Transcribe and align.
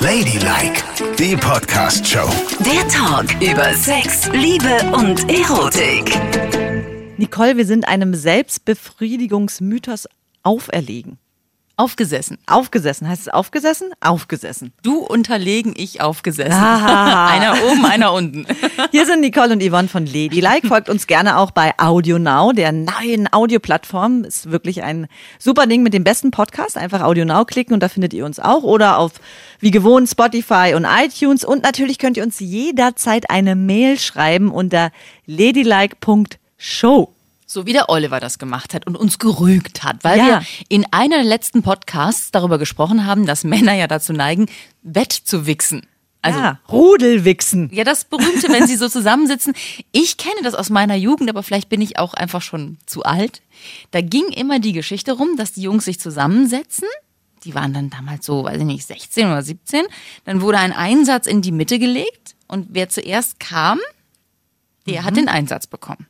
Ladylike, 0.00 0.82
die 1.18 1.36
Podcast-Show. 1.36 2.28
Der 2.64 2.88
Talk 2.88 3.34
über 3.40 3.72
Sex, 3.74 4.28
Liebe 4.32 4.80
und 4.92 5.30
Erotik. 5.30 6.18
Nicole, 7.18 7.56
wir 7.56 7.66
sind 7.66 7.86
einem 7.86 8.14
Selbstbefriedigungsmythos 8.14 10.08
auferlegen. 10.42 11.18
Aufgesessen. 11.80 12.36
Aufgesessen. 12.46 13.08
Heißt 13.08 13.22
es 13.22 13.28
aufgesessen? 13.28 13.92
Aufgesessen. 14.00 14.74
Du 14.82 14.98
unterlegen, 14.98 15.72
ich 15.74 16.02
aufgesessen. 16.02 16.52
Ah. 16.52 17.28
einer 17.30 17.54
oben, 17.64 17.86
einer 17.86 18.12
unten. 18.12 18.44
Hier 18.90 19.06
sind 19.06 19.22
Nicole 19.22 19.54
und 19.54 19.62
Yvonne 19.62 19.88
von 19.88 20.04
Ladylike. 20.04 20.68
Folgt 20.68 20.90
uns 20.90 21.06
gerne 21.06 21.38
auch 21.38 21.52
bei 21.52 21.72
Audio 21.78 22.18
Now, 22.18 22.52
der 22.52 22.72
neuen 22.72 23.32
Audioplattform. 23.32 24.24
Ist 24.24 24.50
wirklich 24.50 24.82
ein 24.82 25.06
super 25.38 25.66
Ding 25.66 25.82
mit 25.82 25.94
dem 25.94 26.04
besten 26.04 26.30
Podcast. 26.30 26.76
Einfach 26.76 27.00
Audio 27.00 27.24
Now 27.24 27.46
klicken 27.46 27.72
und 27.72 27.82
da 27.82 27.88
findet 27.88 28.12
ihr 28.12 28.26
uns 28.26 28.38
auch. 28.38 28.62
Oder 28.62 28.98
auf, 28.98 29.12
wie 29.60 29.70
gewohnt, 29.70 30.06
Spotify 30.06 30.74
und 30.76 30.84
iTunes. 30.84 31.46
Und 31.46 31.62
natürlich 31.62 31.98
könnt 31.98 32.18
ihr 32.18 32.24
uns 32.24 32.40
jederzeit 32.40 33.30
eine 33.30 33.56
Mail 33.56 33.98
schreiben 33.98 34.50
unter 34.50 34.90
ladylike.show. 35.24 37.14
So 37.52 37.66
wie 37.66 37.72
der 37.72 37.88
Oliver 37.88 38.20
das 38.20 38.38
gemacht 38.38 38.74
hat 38.74 38.86
und 38.86 38.96
uns 38.96 39.18
gerügt 39.18 39.82
hat, 39.82 40.04
weil 40.04 40.18
Ja. 40.18 40.24
wir 40.26 40.42
in 40.68 40.86
einer 40.92 41.16
der 41.16 41.24
letzten 41.24 41.62
Podcasts 41.64 42.30
darüber 42.30 42.58
gesprochen 42.58 43.06
haben, 43.06 43.26
dass 43.26 43.42
Männer 43.42 43.74
ja 43.74 43.88
dazu 43.88 44.12
neigen, 44.12 44.46
Wett 44.82 45.10
zu 45.12 45.46
wichsen. 45.46 45.84
Also 46.22 46.38
ja, 46.38 46.60
Rudelwichsen. 46.70 47.68
Ja, 47.72 47.82
das 47.82 48.04
Berühmte, 48.04 48.52
wenn 48.52 48.68
sie 48.68 48.76
so 48.76 48.88
zusammensitzen. 48.88 49.52
Ich 49.90 50.16
kenne 50.16 50.42
das 50.44 50.54
aus 50.54 50.70
meiner 50.70 50.94
Jugend, 50.94 51.28
aber 51.28 51.42
vielleicht 51.42 51.68
bin 51.68 51.80
ich 51.80 51.98
auch 51.98 52.14
einfach 52.14 52.40
schon 52.40 52.78
zu 52.86 53.02
alt. 53.02 53.42
Da 53.90 54.00
ging 54.00 54.28
immer 54.28 54.60
die 54.60 54.72
Geschichte 54.72 55.10
rum, 55.10 55.30
dass 55.36 55.50
die 55.50 55.62
Jungs 55.62 55.86
sich 55.86 55.98
zusammensetzen. 55.98 56.86
Die 57.42 57.56
waren 57.56 57.72
dann 57.72 57.90
damals 57.90 58.26
so, 58.26 58.44
weiß 58.44 58.58
ich 58.58 58.64
nicht, 58.64 58.86
16 58.86 59.26
oder 59.26 59.42
17. 59.42 59.86
Dann 60.24 60.40
wurde 60.40 60.58
ein 60.58 60.72
Einsatz 60.72 61.26
in 61.26 61.42
die 61.42 61.50
Mitte 61.50 61.80
gelegt 61.80 62.36
und 62.46 62.68
wer 62.70 62.88
zuerst 62.90 63.40
kam, 63.40 63.80
der 64.86 65.02
hat 65.04 65.16
den 65.16 65.28
Einsatz 65.28 65.66
bekommen. 65.66 66.06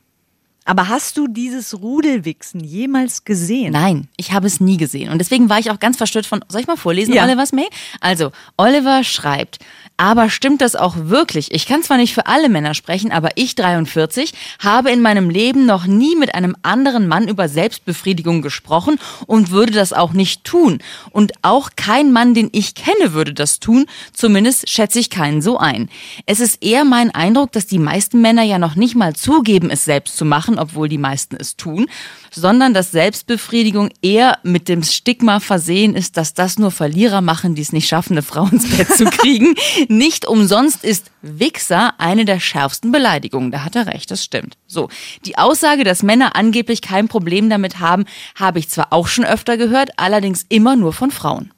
Aber 0.71 0.87
hast 0.87 1.17
du 1.17 1.27
dieses 1.27 1.81
Rudelwichsen 1.81 2.61
jemals 2.61 3.25
gesehen? 3.25 3.73
Nein, 3.73 4.07
ich 4.15 4.31
habe 4.31 4.47
es 4.47 4.61
nie 4.61 4.77
gesehen. 4.77 5.11
Und 5.11 5.17
deswegen 5.17 5.49
war 5.49 5.59
ich 5.59 5.69
auch 5.69 5.81
ganz 5.81 5.97
verstört 5.97 6.25
von. 6.25 6.45
Soll 6.47 6.61
ich 6.61 6.67
mal 6.67 6.77
vorlesen, 6.77 7.13
Ja. 7.13 7.25
Olivers 7.25 7.51
Mail? 7.51 7.67
Also, 7.99 8.31
Oliver 8.55 9.03
schreibt. 9.03 9.59
Aber 9.97 10.29
stimmt 10.29 10.61
das 10.61 10.77
auch 10.77 10.95
wirklich? 10.97 11.51
Ich 11.51 11.67
kann 11.67 11.83
zwar 11.83 11.97
nicht 11.97 12.13
für 12.13 12.25
alle 12.25 12.49
Männer 12.49 12.73
sprechen, 12.73 13.11
aber 13.11 13.31
ich 13.35 13.53
43 13.55 14.33
habe 14.59 14.89
in 14.91 15.01
meinem 15.01 15.29
Leben 15.29 15.65
noch 15.65 15.85
nie 15.85 16.15
mit 16.15 16.33
einem 16.33 16.55
anderen 16.63 17.07
Mann 17.07 17.27
über 17.27 17.49
Selbstbefriedigung 17.49 18.41
gesprochen 18.41 18.97
und 19.27 19.51
würde 19.51 19.73
das 19.73 19.91
auch 19.93 20.13
nicht 20.13 20.43
tun. 20.45 20.79
Und 21.11 21.33
auch 21.41 21.71
kein 21.75 22.13
Mann, 22.13 22.33
den 22.33 22.49
ich 22.51 22.75
kenne, 22.75 23.11
würde 23.13 23.33
das 23.33 23.59
tun. 23.59 23.85
Zumindest 24.13 24.69
schätze 24.69 24.99
ich 24.99 25.09
keinen 25.09 25.41
so 25.41 25.59
ein. 25.59 25.89
Es 26.25 26.39
ist 26.39 26.63
eher 26.63 26.85
mein 26.85 27.13
Eindruck, 27.13 27.51
dass 27.51 27.67
die 27.67 27.77
meisten 27.77 28.21
Männer 28.21 28.43
ja 28.43 28.57
noch 28.57 28.75
nicht 28.75 28.95
mal 28.95 29.15
zugeben, 29.15 29.69
es 29.69 29.85
selbst 29.85 30.15
zu 30.17 30.23
machen, 30.25 30.57
obwohl 30.61 30.87
die 30.87 30.97
meisten 30.97 31.35
es 31.35 31.57
tun, 31.57 31.87
sondern 32.31 32.73
dass 32.73 32.91
Selbstbefriedigung 32.91 33.89
eher 34.01 34.37
mit 34.43 34.69
dem 34.69 34.83
Stigma 34.83 35.39
versehen 35.39 35.95
ist, 35.95 36.17
dass 36.17 36.33
das 36.33 36.59
nur 36.59 36.71
Verlierer 36.71 37.21
machen, 37.21 37.55
die 37.55 37.61
es 37.61 37.73
nicht 37.73 37.87
schaffen, 37.87 38.13
eine 38.13 38.21
Frau 38.21 38.45
ins 38.45 38.69
Bett 38.77 38.95
zu 38.95 39.05
kriegen. 39.05 39.55
Nicht 39.87 40.27
umsonst 40.27 40.83
ist 40.83 41.11
Wichser 41.21 41.99
eine 41.99 42.25
der 42.25 42.39
schärfsten 42.39 42.91
Beleidigungen. 42.91 43.51
Da 43.51 43.63
hat 43.63 43.75
er 43.75 43.87
recht, 43.87 44.11
das 44.11 44.23
stimmt. 44.23 44.57
So, 44.67 44.89
die 45.25 45.37
Aussage, 45.37 45.83
dass 45.83 46.03
Männer 46.03 46.35
angeblich 46.35 46.81
kein 46.81 47.07
Problem 47.07 47.49
damit 47.49 47.79
haben, 47.79 48.05
habe 48.35 48.59
ich 48.59 48.69
zwar 48.69 48.93
auch 48.93 49.07
schon 49.07 49.25
öfter 49.25 49.57
gehört, 49.57 49.91
allerdings 49.97 50.45
immer 50.49 50.75
nur 50.75 50.93
von 50.93 51.11
Frauen. 51.11 51.51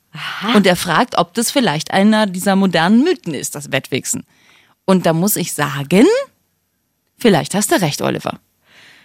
Und 0.56 0.68
er 0.68 0.76
fragt, 0.76 1.18
ob 1.18 1.34
das 1.34 1.52
vielleicht 1.52 1.92
einer 1.92 2.28
dieser 2.28 2.56
modernen 2.56 3.04
Mythen 3.04 3.34
ist, 3.34 3.56
das 3.56 3.72
Wettwichsen. 3.72 4.26
Und 4.86 5.06
da 5.06 5.14
muss 5.14 5.36
ich 5.36 5.54
sagen, 5.54 6.06
vielleicht 7.18 7.56
hast 7.56 7.72
du 7.72 7.82
recht, 7.82 8.02
Oliver. 8.02 8.40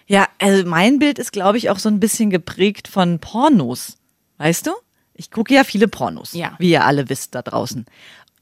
Ja, 0.09 0.27
also 0.41 0.69
mein 0.69 0.99
Bild 0.99 1.19
ist, 1.19 1.33
glaube 1.33 1.59
ich, 1.59 1.71
auch 1.71 1.79
so 1.79 1.89
ein 1.89 2.01
bisschen 2.01 2.31
geprägt 2.31 2.89
von 2.89 3.19
Pornos. 3.21 3.99
Weißt 4.39 4.67
du? 4.67 4.71
Ich 5.15 5.31
gucke 5.31 5.55
ja 5.55 5.65
viele 5.65 5.87
Pornos, 5.89 6.33
Ja. 6.33 6.55
wie 6.59 6.71
ihr 6.71 6.85
alle 6.85 7.09
wisst 7.09 7.35
da 7.35 7.43
draußen. 7.43 7.85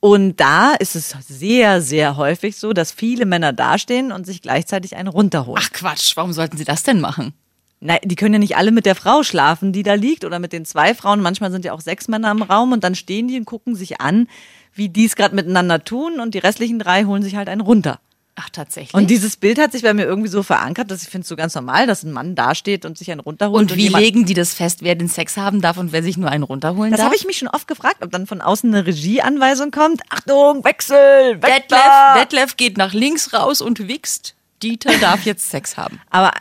Und 0.01 0.37
da 0.41 0.75
ist 0.75 0.95
es 0.95 1.11
sehr, 1.27 1.81
sehr 1.83 2.17
häufig 2.17 2.57
so, 2.57 2.73
dass 2.73 2.93
viele 2.93 3.27
Männer 3.27 3.53
dastehen 3.53 4.13
und 4.13 4.27
sich 4.27 4.43
gleichzeitig 4.43 4.95
einen 4.95 5.09
runterholen. 5.09 5.63
Ach 5.65 5.73
Quatsch, 5.73 6.17
warum 6.17 6.33
sollten 6.33 6.57
sie 6.57 6.65
das 6.65 6.83
denn 6.85 7.01
machen? 7.01 7.33
Nein, 7.81 7.99
die 8.05 8.15
können 8.15 8.35
ja 8.35 8.39
nicht 8.39 8.57
alle 8.57 8.71
mit 8.71 8.87
der 8.87 8.95
Frau 8.95 9.23
schlafen, 9.23 9.73
die 9.73 9.83
da 9.83 9.95
liegt, 9.95 10.25
oder 10.25 10.39
mit 10.39 10.53
den 10.53 10.65
zwei 10.65 10.95
Frauen. 10.95 11.21
Manchmal 11.21 11.51
sind 11.51 11.65
ja 11.65 11.73
auch 11.73 11.81
sechs 11.81 12.09
Männer 12.09 12.31
im 12.31 12.43
Raum 12.43 12.73
und 12.73 12.85
dann 12.85 12.95
stehen 12.95 13.27
die 13.29 13.39
und 13.39 13.45
gucken 13.45 13.75
sich 13.75 14.01
an, 14.01 14.29
wie 14.73 14.89
die 14.89 15.07
es 15.07 15.17
gerade 15.17 15.35
miteinander 15.35 15.83
tun 15.83 16.21
und 16.21 16.35
die 16.35 16.39
restlichen 16.39 16.79
drei 16.79 17.05
holen 17.05 17.23
sich 17.23 17.37
halt 17.37 17.49
einen 17.49 17.61
runter. 17.63 17.99
Ach, 18.39 18.51
tatsächlich. 18.51 18.93
Und 18.95 19.09
dieses 19.09 19.37
Bild 19.37 19.59
hat 19.59 19.73
sich 19.73 19.83
bei 19.83 19.95
mir 19.95 20.05
irgendwie 20.05 20.29
so 20.29 20.43
verankert, 20.43 20.91
dass 20.91 21.03
ich 21.03 21.09
finde 21.09 21.23
es 21.23 21.29
so 21.29 21.37
ganz 21.37 21.55
normal, 21.55 21.87
dass 21.87 22.03
ein 22.03 22.13
Mann 22.13 22.35
dasteht 22.35 22.85
und 22.85 22.99
sich 22.99 23.11
einen 23.11 23.21
runterholt. 23.21 23.71
und 23.73 23.77
wie 23.77 23.85
jemand- 23.85 24.05
legen 24.05 24.27
die 24.27 24.35
das 24.35 24.53
fest, 24.53 24.83
wer 24.83 24.95
den 24.95 25.09
Sex 25.09 25.39
haben 25.39 25.63
darf 25.63 25.79
und 25.79 25.91
wer 25.93 26.03
sich 26.03 26.19
nur 26.19 26.29
einen 26.31 26.43
runterholen 26.45 26.91
Das 26.91 26.99
darf? 26.99 27.07
habe 27.07 27.17
ich 27.17 27.27
mich 27.27 27.39
schon 27.39 27.49
oft 27.49 27.67
gefragt, 27.67 27.97
ob 28.03 28.11
dann 28.11 28.27
von 28.27 28.43
außen 28.43 28.73
eine 28.75 28.87
Regieanweisung 28.87 29.71
kommt. 29.71 30.03
Achtung, 30.11 30.63
Wechsel, 30.65 31.39
Detlef! 31.39 31.81
Detlef 32.19 32.57
geht 32.59 32.77
nach 32.77 32.93
links 32.93 33.33
raus 33.33 33.63
und 33.63 33.89
wichst. 33.89 34.35
Dieter 34.63 34.97
darf 34.99 35.25
jetzt 35.25 35.49
Sex 35.51 35.77
haben. 35.79 35.99
Aber 36.11 36.33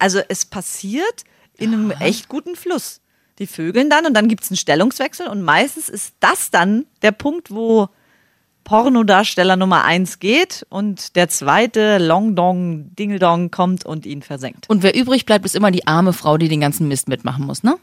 also 0.00 0.20
es 0.28 0.44
passiert 0.46 1.22
in 1.56 1.72
einem 1.72 1.90
echt 1.92 2.28
guten 2.28 2.56
Fluss. 2.56 3.00
Die 3.38 3.46
vögeln 3.46 3.90
dann 3.90 4.06
und 4.06 4.14
dann 4.14 4.26
gibt 4.28 4.42
es 4.44 4.50
einen 4.50 4.56
Stellungswechsel 4.56 5.28
und 5.28 5.42
meistens 5.42 5.88
ist 5.88 6.14
das 6.20 6.50
dann 6.50 6.86
der 7.02 7.12
Punkt, 7.12 7.50
wo 7.52 7.88
Pornodarsteller 8.64 9.56
Nummer 9.56 9.84
eins 9.84 10.18
geht 10.18 10.66
und 10.70 11.16
der 11.16 11.28
zweite 11.28 11.98
Long 11.98 12.34
Dong 12.34 12.94
Dingeldong 12.96 13.50
kommt 13.50 13.84
und 13.84 14.06
ihn 14.06 14.22
versenkt. 14.22 14.68
Und 14.68 14.82
wer 14.82 14.96
übrig 14.96 15.26
bleibt, 15.26 15.44
ist 15.44 15.54
immer 15.54 15.70
die 15.70 15.86
arme 15.86 16.12
Frau, 16.12 16.38
die 16.38 16.48
den 16.48 16.60
ganzen 16.60 16.88
Mist 16.88 17.08
mitmachen 17.08 17.44
muss, 17.44 17.62
ne? 17.62 17.76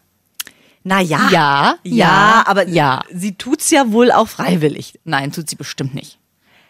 Naja, 0.83 1.29
Ja, 1.31 1.75
ja, 1.83 1.95
ja, 1.95 2.43
aber 2.47 2.67
ja. 2.67 3.03
sie 3.13 3.35
tut's 3.35 3.69
ja 3.69 3.91
wohl 3.91 4.11
auch 4.11 4.27
freiwillig. 4.27 4.99
Nein, 5.03 5.31
tut 5.31 5.47
sie 5.47 5.55
bestimmt 5.55 5.93
nicht. 5.93 6.17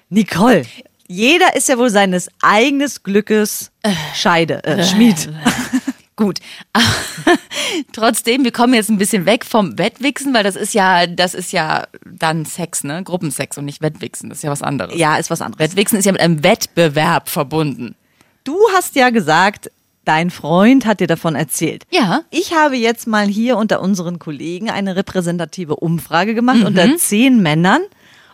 Nicole, 0.10 0.66
jeder 1.08 1.56
ist 1.56 1.70
ja 1.70 1.78
wohl 1.78 1.90
seines 1.90 2.30
eigenes 2.42 3.04
Glückes 3.04 3.72
Scheide, 4.14 4.64
äh, 4.66 4.84
Schmied. 4.84 5.30
Gut. 6.22 6.40
Trotzdem, 7.94 8.44
wir 8.44 8.52
kommen 8.52 8.76
jetzt 8.76 8.90
ein 8.90 9.00
bisschen 9.00 9.26
weg 9.26 9.44
vom 9.44 9.80
Wettwichsen, 9.80 10.34
weil 10.34 10.44
das 10.44 10.56
ist 10.56 10.74
ja, 10.76 11.08
das 11.08 11.34
ist 11.34 11.52
ja 11.52 11.88
dann 12.06 12.46
Sex, 12.46 12.84
ne? 12.84 13.04
Gruppensex 13.04 13.58
und 13.58 13.66
nicht 13.66 13.82
Wettwichsen. 13.82 14.30
Das 14.30 14.40
ist 14.40 14.44
ja 14.44 14.52
was 14.52 14.62
anderes. 14.62 14.96
Ja, 14.96 15.18
ist 15.18 15.32
was 15.32 15.42
anderes. 15.42 15.60
Wettwichsen 15.60 15.98
ist 15.98 16.06
ja 16.06 16.12
mit 16.12 16.22
einem 16.22 16.44
Wettbewerb 16.44 17.28
verbunden. 17.28 17.96
Du 18.44 18.56
hast 18.76 18.96
ja 18.96 19.10
gesagt, 19.10 19.72
dein 20.06 20.30
Freund 20.30 20.86
hat 20.86 21.00
dir 21.00 21.08
davon 21.08 21.34
erzählt. 21.34 21.86
Ja. 21.90 22.22
Ich 22.30 22.54
habe 22.54 22.76
jetzt 22.76 23.08
mal 23.08 23.26
hier 23.28 23.58
unter 23.58 23.82
unseren 23.82 24.20
Kollegen 24.20 24.70
eine 24.70 24.96
repräsentative 24.96 25.76
Umfrage 25.78 26.36
gemacht 26.36 26.64
unter 26.64 26.98
zehn 26.98 27.42
Männern. 27.42 27.82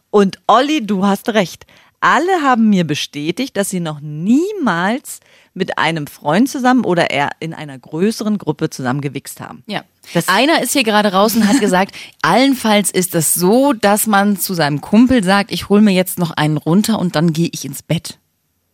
Und 0.09 0.39
Olli, 0.47 0.85
du 0.85 1.05
hast 1.05 1.29
recht. 1.29 1.65
Alle 2.01 2.41
haben 2.43 2.69
mir 2.69 2.85
bestätigt, 2.85 3.55
dass 3.55 3.69
sie 3.69 3.79
noch 3.79 3.99
niemals 4.01 5.19
mit 5.57 5.77
einem 5.77 6.07
Freund 6.07 6.47
zusammen 6.49 6.85
oder 6.85 7.09
eher 7.09 7.31
in 7.39 7.53
einer 7.53 7.77
größeren 7.77 8.37
Gruppe 8.37 8.69
zusammen 8.69 9.01
gewichst 9.01 9.41
haben. 9.41 9.63
Ja. 9.67 9.83
Das- 10.13 10.27
Einer 10.29 10.61
ist 10.61 10.71
hier 10.73 10.83
gerade 10.83 11.11
raus 11.11 11.35
und 11.35 11.47
hat 11.47 11.59
gesagt, 11.59 11.95
allenfalls 12.21 12.91
ist 12.91 13.15
es 13.15 13.33
so, 13.33 13.73
dass 13.73 14.07
man 14.07 14.37
zu 14.39 14.53
seinem 14.53 14.79
Kumpel 14.81 15.23
sagt, 15.23 15.51
ich 15.51 15.67
hole 15.69 15.81
mir 15.81 15.91
jetzt 15.93 16.19
noch 16.19 16.31
einen 16.31 16.57
runter 16.57 16.99
und 16.99 17.15
dann 17.15 17.33
gehe 17.33 17.49
ich 17.51 17.65
ins 17.65 17.81
Bett. 17.83 18.19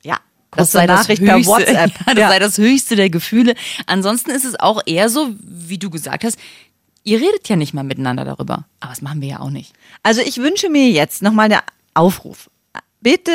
Ja. 0.04 0.20
Das 0.52 0.72
sei 0.72 0.86
das 0.86 1.02
Nachricht 1.02 1.22
höchste, 1.22 1.32
per 1.34 1.46
WhatsApp. 1.46 1.92
Ja, 2.08 2.14
das 2.14 2.30
sei 2.30 2.40
das 2.40 2.58
höchste 2.60 2.96
der 2.96 3.10
Gefühle. 3.10 3.56
Ansonsten 3.88 4.30
ist 4.32 4.46
es 4.46 4.60
auch 4.60 4.82
eher 4.86 5.10
so, 5.10 5.30
wie 5.42 5.80
du 5.80 5.90
gesagt 5.90 6.24
hast, 6.24 6.38
ihr 7.04 7.20
redet 7.20 7.50
ja 7.50 7.56
nicht 7.56 7.74
mal 7.74 7.84
miteinander 7.84 8.24
darüber. 8.26 8.66
Aber 8.80 8.92
das 8.92 9.02
machen 9.02 9.22
wir 9.22 9.30
ja 9.30 9.40
auch 9.40 9.50
nicht. 9.50 9.74
Also 10.04 10.22
ich 10.22 10.38
wünsche 10.38 10.70
mir 10.70 10.90
jetzt 10.92 11.22
nochmal 11.24 11.50
der 11.50 11.64
Aufruf. 11.96 12.50
Bitte, 13.02 13.32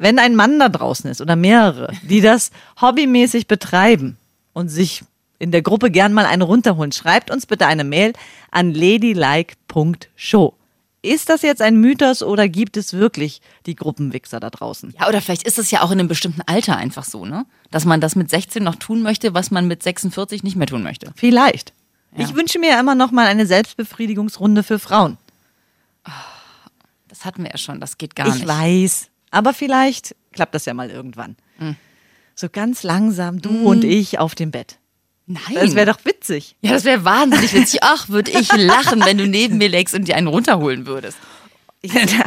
wenn 0.00 0.18
ein 0.18 0.34
Mann 0.34 0.58
da 0.58 0.68
draußen 0.68 1.10
ist 1.10 1.20
oder 1.20 1.36
mehrere, 1.36 1.92
die 2.02 2.20
das 2.22 2.50
hobbymäßig 2.80 3.46
betreiben 3.46 4.16
und 4.54 4.68
sich 4.68 5.04
in 5.38 5.52
der 5.52 5.62
Gruppe 5.62 5.90
gern 5.90 6.12
mal 6.14 6.24
eine 6.26 6.44
runterholen, 6.44 6.92
schreibt 6.92 7.30
uns 7.30 7.46
bitte 7.46 7.66
eine 7.66 7.84
Mail 7.84 8.14
an 8.50 8.72
ladylike.show. 8.72 10.54
Ist 11.02 11.28
das 11.30 11.42
jetzt 11.42 11.62
ein 11.62 11.76
Mythos 11.76 12.22
oder 12.22 12.48
gibt 12.48 12.76
es 12.76 12.92
wirklich 12.92 13.40
die 13.64 13.74
Gruppenwichser 13.74 14.38
da 14.40 14.50
draußen? 14.50 14.94
Ja, 14.98 15.08
oder 15.08 15.20
vielleicht 15.22 15.44
ist 15.44 15.58
es 15.58 15.70
ja 15.70 15.82
auch 15.82 15.90
in 15.90 15.98
einem 15.98 16.08
bestimmten 16.08 16.42
Alter 16.46 16.76
einfach 16.76 17.04
so, 17.04 17.24
ne? 17.24 17.46
Dass 17.70 17.86
man 17.86 18.00
das 18.02 18.16
mit 18.16 18.28
16 18.28 18.62
noch 18.62 18.74
tun 18.76 19.02
möchte, 19.02 19.32
was 19.32 19.50
man 19.50 19.66
mit 19.66 19.82
46 19.82 20.42
nicht 20.42 20.56
mehr 20.56 20.66
tun 20.66 20.82
möchte. 20.82 21.12
Vielleicht. 21.16 21.72
Ja. 22.16 22.24
Ich 22.24 22.34
wünsche 22.34 22.58
mir 22.58 22.70
ja 22.70 22.80
immer 22.80 22.94
noch 22.94 23.12
mal 23.12 23.26
eine 23.26 23.46
Selbstbefriedigungsrunde 23.46 24.62
für 24.62 24.78
Frauen. 24.78 25.16
Das 27.08 27.24
hatten 27.24 27.44
wir 27.44 27.50
ja 27.50 27.58
schon, 27.58 27.80
das 27.80 27.96
geht 27.96 28.14
gar 28.14 28.28
ich 28.28 28.34
nicht. 28.34 28.46
weiß. 28.46 29.10
Aber 29.30 29.54
vielleicht 29.54 30.14
klappt 30.32 30.54
das 30.54 30.64
ja 30.64 30.74
mal 30.74 30.90
irgendwann. 30.90 31.36
Hm. 31.58 31.76
So 32.34 32.48
ganz 32.48 32.82
langsam, 32.82 33.40
du 33.42 33.50
und 33.68 33.84
ich 33.84 34.18
auf 34.18 34.34
dem 34.34 34.50
Bett. 34.50 34.78
Nein. 35.26 35.42
Das 35.54 35.74
wäre 35.74 35.86
doch 35.92 36.04
witzig. 36.04 36.56
ja, 36.60 36.72
das 36.72 36.84
wäre 36.84 37.04
wahnsinnig 37.04 37.52
witzig. 37.52 37.80
Ach, 37.82 38.08
würde 38.08 38.30
ich 38.32 38.52
lachen, 38.56 39.04
wenn 39.04 39.18
du 39.18 39.26
neben 39.28 39.58
mir 39.58 39.68
legst 39.68 39.94
und 39.94 40.08
dir 40.08 40.16
einen 40.16 40.26
runterholen 40.26 40.86
würdest. 40.86 41.18
Ja, 41.82 42.04
da, 42.04 42.24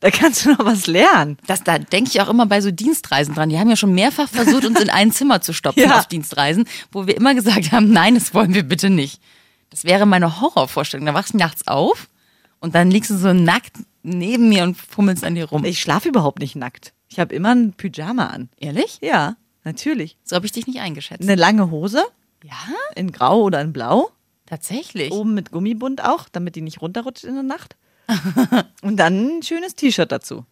da 0.00 0.10
kannst 0.10 0.44
du 0.44 0.50
noch 0.50 0.64
was 0.64 0.86
lernen. 0.88 1.36
Das, 1.46 1.62
da 1.62 1.78
denke 1.78 2.10
ich 2.10 2.20
auch 2.20 2.28
immer 2.28 2.46
bei 2.46 2.60
so 2.60 2.70
Dienstreisen 2.72 3.34
dran. 3.34 3.48
Die 3.48 3.58
haben 3.58 3.70
ja 3.70 3.76
schon 3.76 3.94
mehrfach 3.94 4.28
versucht, 4.28 4.64
uns 4.64 4.80
in 4.80 4.90
ein 4.90 5.12
Zimmer 5.12 5.40
zu 5.40 5.52
stopfen 5.52 5.80
Ja. 5.84 5.98
auf 5.98 6.06
Dienstreisen, 6.06 6.64
wo 6.90 7.06
wir 7.06 7.16
immer 7.16 7.34
gesagt 7.34 7.70
haben, 7.72 7.92
nein, 7.92 8.14
das 8.16 8.34
wollen 8.34 8.54
wir 8.54 8.64
bitte 8.64 8.90
nicht. 8.90 9.20
Das 9.70 9.84
wäre 9.84 10.04
meine 10.04 10.40
Horrorvorstellung. 10.40 11.06
Da 11.06 11.14
wachst 11.14 11.34
du 11.34 11.38
nachts 11.38 11.66
auf 11.68 12.08
und 12.58 12.74
dann 12.74 12.90
liegst 12.90 13.10
du 13.10 13.16
so 13.16 13.32
nackt 13.32 13.76
neben 14.02 14.48
mir 14.48 14.62
und 14.64 14.76
fummelst 14.76 15.24
an 15.24 15.34
dir 15.34 15.46
rum. 15.46 15.64
Ich 15.64 15.80
schlafe 15.80 16.08
überhaupt 16.08 16.38
nicht 16.40 16.56
nackt. 16.56 16.92
Ich 17.08 17.18
habe 17.20 17.34
immer 17.34 17.54
ein 17.54 17.72
Pyjama 17.74 18.26
an. 18.26 18.48
Ehrlich? 18.58 18.98
Ja, 19.02 19.36
natürlich. 19.64 20.16
So 20.24 20.36
habe 20.36 20.46
ich 20.46 20.52
dich 20.52 20.66
nicht 20.66 20.80
eingeschätzt. 20.80 21.22
Eine 21.22 21.34
lange 21.34 21.70
Hose 21.70 22.02
Ja, 22.44 22.52
in 22.96 23.12
Grau 23.12 23.42
oder 23.42 23.60
in 23.60 23.72
Blau. 23.72 24.10
tatsächlich. 24.46 25.12
Oben 25.12 25.34
mit 25.34 25.50
Gummibund 25.50 26.02
auch, 26.04 26.28
damit 26.30 26.56
die 26.56 26.62
nicht 26.62 26.80
runterrutscht 26.82 27.24
in 27.24 27.34
der 27.34 27.42
Nacht. 27.42 27.76
Und 28.82 28.96
dann 28.96 29.38
ein 29.38 29.42
schönes 29.42 29.74
T-Shirt 29.74 30.10
dazu. 30.10 30.44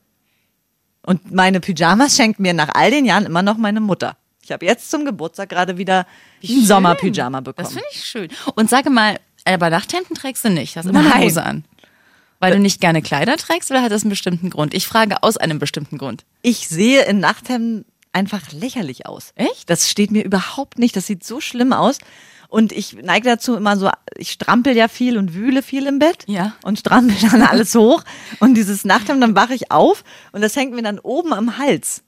Und 1.03 1.33
meine 1.33 1.61
Pyjamas 1.61 2.15
schenkt 2.17 2.41
mir 2.41 2.53
nach 2.55 2.71
all 2.75 2.91
den 2.91 3.05
Jahren 3.07 3.25
immer 3.27 3.43
noch 3.43 3.57
meine 3.57 3.81
Mutter. 3.81 4.17
Ich 4.43 4.53
habe 4.53 4.67
jetzt 4.67 4.91
zum 4.91 5.05
Geburtstag 5.05 5.49
gerade 5.49 5.79
wieder 5.79 6.07
ein. 6.43 6.65
Sommerpyjama 6.65 7.41
bekommen. 7.41 7.65
Das 7.65 7.73
finde 7.73 7.87
ich 7.93 8.05
schön. 8.05 8.29
Und 8.55 8.69
sage 8.71 8.91
mal, 8.91 9.19
aber 9.45 9.71
Nachthemden 9.71 10.15
trägst 10.15 10.45
du 10.45 10.51
nicht. 10.51 10.77
Hast 10.77 10.87
immer 10.87 11.01
eine 11.01 11.09
Nein. 11.09 11.23
Hose 11.23 11.43
an. 11.43 11.65
Weil 12.41 12.53
du 12.55 12.59
nicht 12.59 12.81
gerne 12.81 13.03
Kleider 13.03 13.37
trägst 13.37 13.71
oder 13.71 13.83
hat 13.83 13.93
das 13.93 14.03
einen 14.03 14.11
bestimmten 14.11 14.51
Grund? 14.51 14.75
Ich 14.75 14.87
frage 14.87 15.23
aus 15.23 15.37
einem 15.37 15.59
bestimmten 15.59 15.99
Grund. 15.99 16.25
ich 16.43 16.69
sehe 16.69 17.05
in 17.05 17.21
Nachthemden 17.21 17.85
einfach 18.13 18.51
lächerlich 18.53 19.07
aus. 19.07 19.33
Echt? 19.37 19.71
Das 19.71 19.89
steht 19.89 20.11
mir 20.11 20.25
überhaupt 20.25 20.79
nicht. 20.79 20.97
Das 20.97 21.07
sieht 21.07 21.23
so 21.23 21.41
schlimm 21.41 21.73
aus. 21.73 21.99
Und 22.49 22.73
ich 22.73 22.95
neige 22.95 23.29
dazu 23.29 23.55
immer 23.55 23.77
so, 23.77 23.91
ich 24.17 24.33
strampel 24.33 24.77
ja 24.77 24.89
viel 24.89 25.17
und 25.17 25.35
wühle 25.35 25.63
viel 25.63 25.87
im 25.87 26.01
Bett. 26.01 26.25
Ja. 26.27 26.55
Und 26.65 26.81
strampel 26.81 27.15
dann 27.31 27.43
alles 27.43 27.75
hoch. 27.77 28.03
Und 28.41 28.55
dieses 28.55 28.85
Nachthemd, 28.85 29.23
dann 29.23 29.37
wache 29.37 29.55
ich 29.55 29.71
auf 29.71 30.03
und 30.33 30.41
das 30.41 30.57
hängt 30.57 30.75
mir 30.75 30.83
dann 30.83 30.99
oben 30.99 31.33
am 31.33 31.59
Hals. 31.59 32.03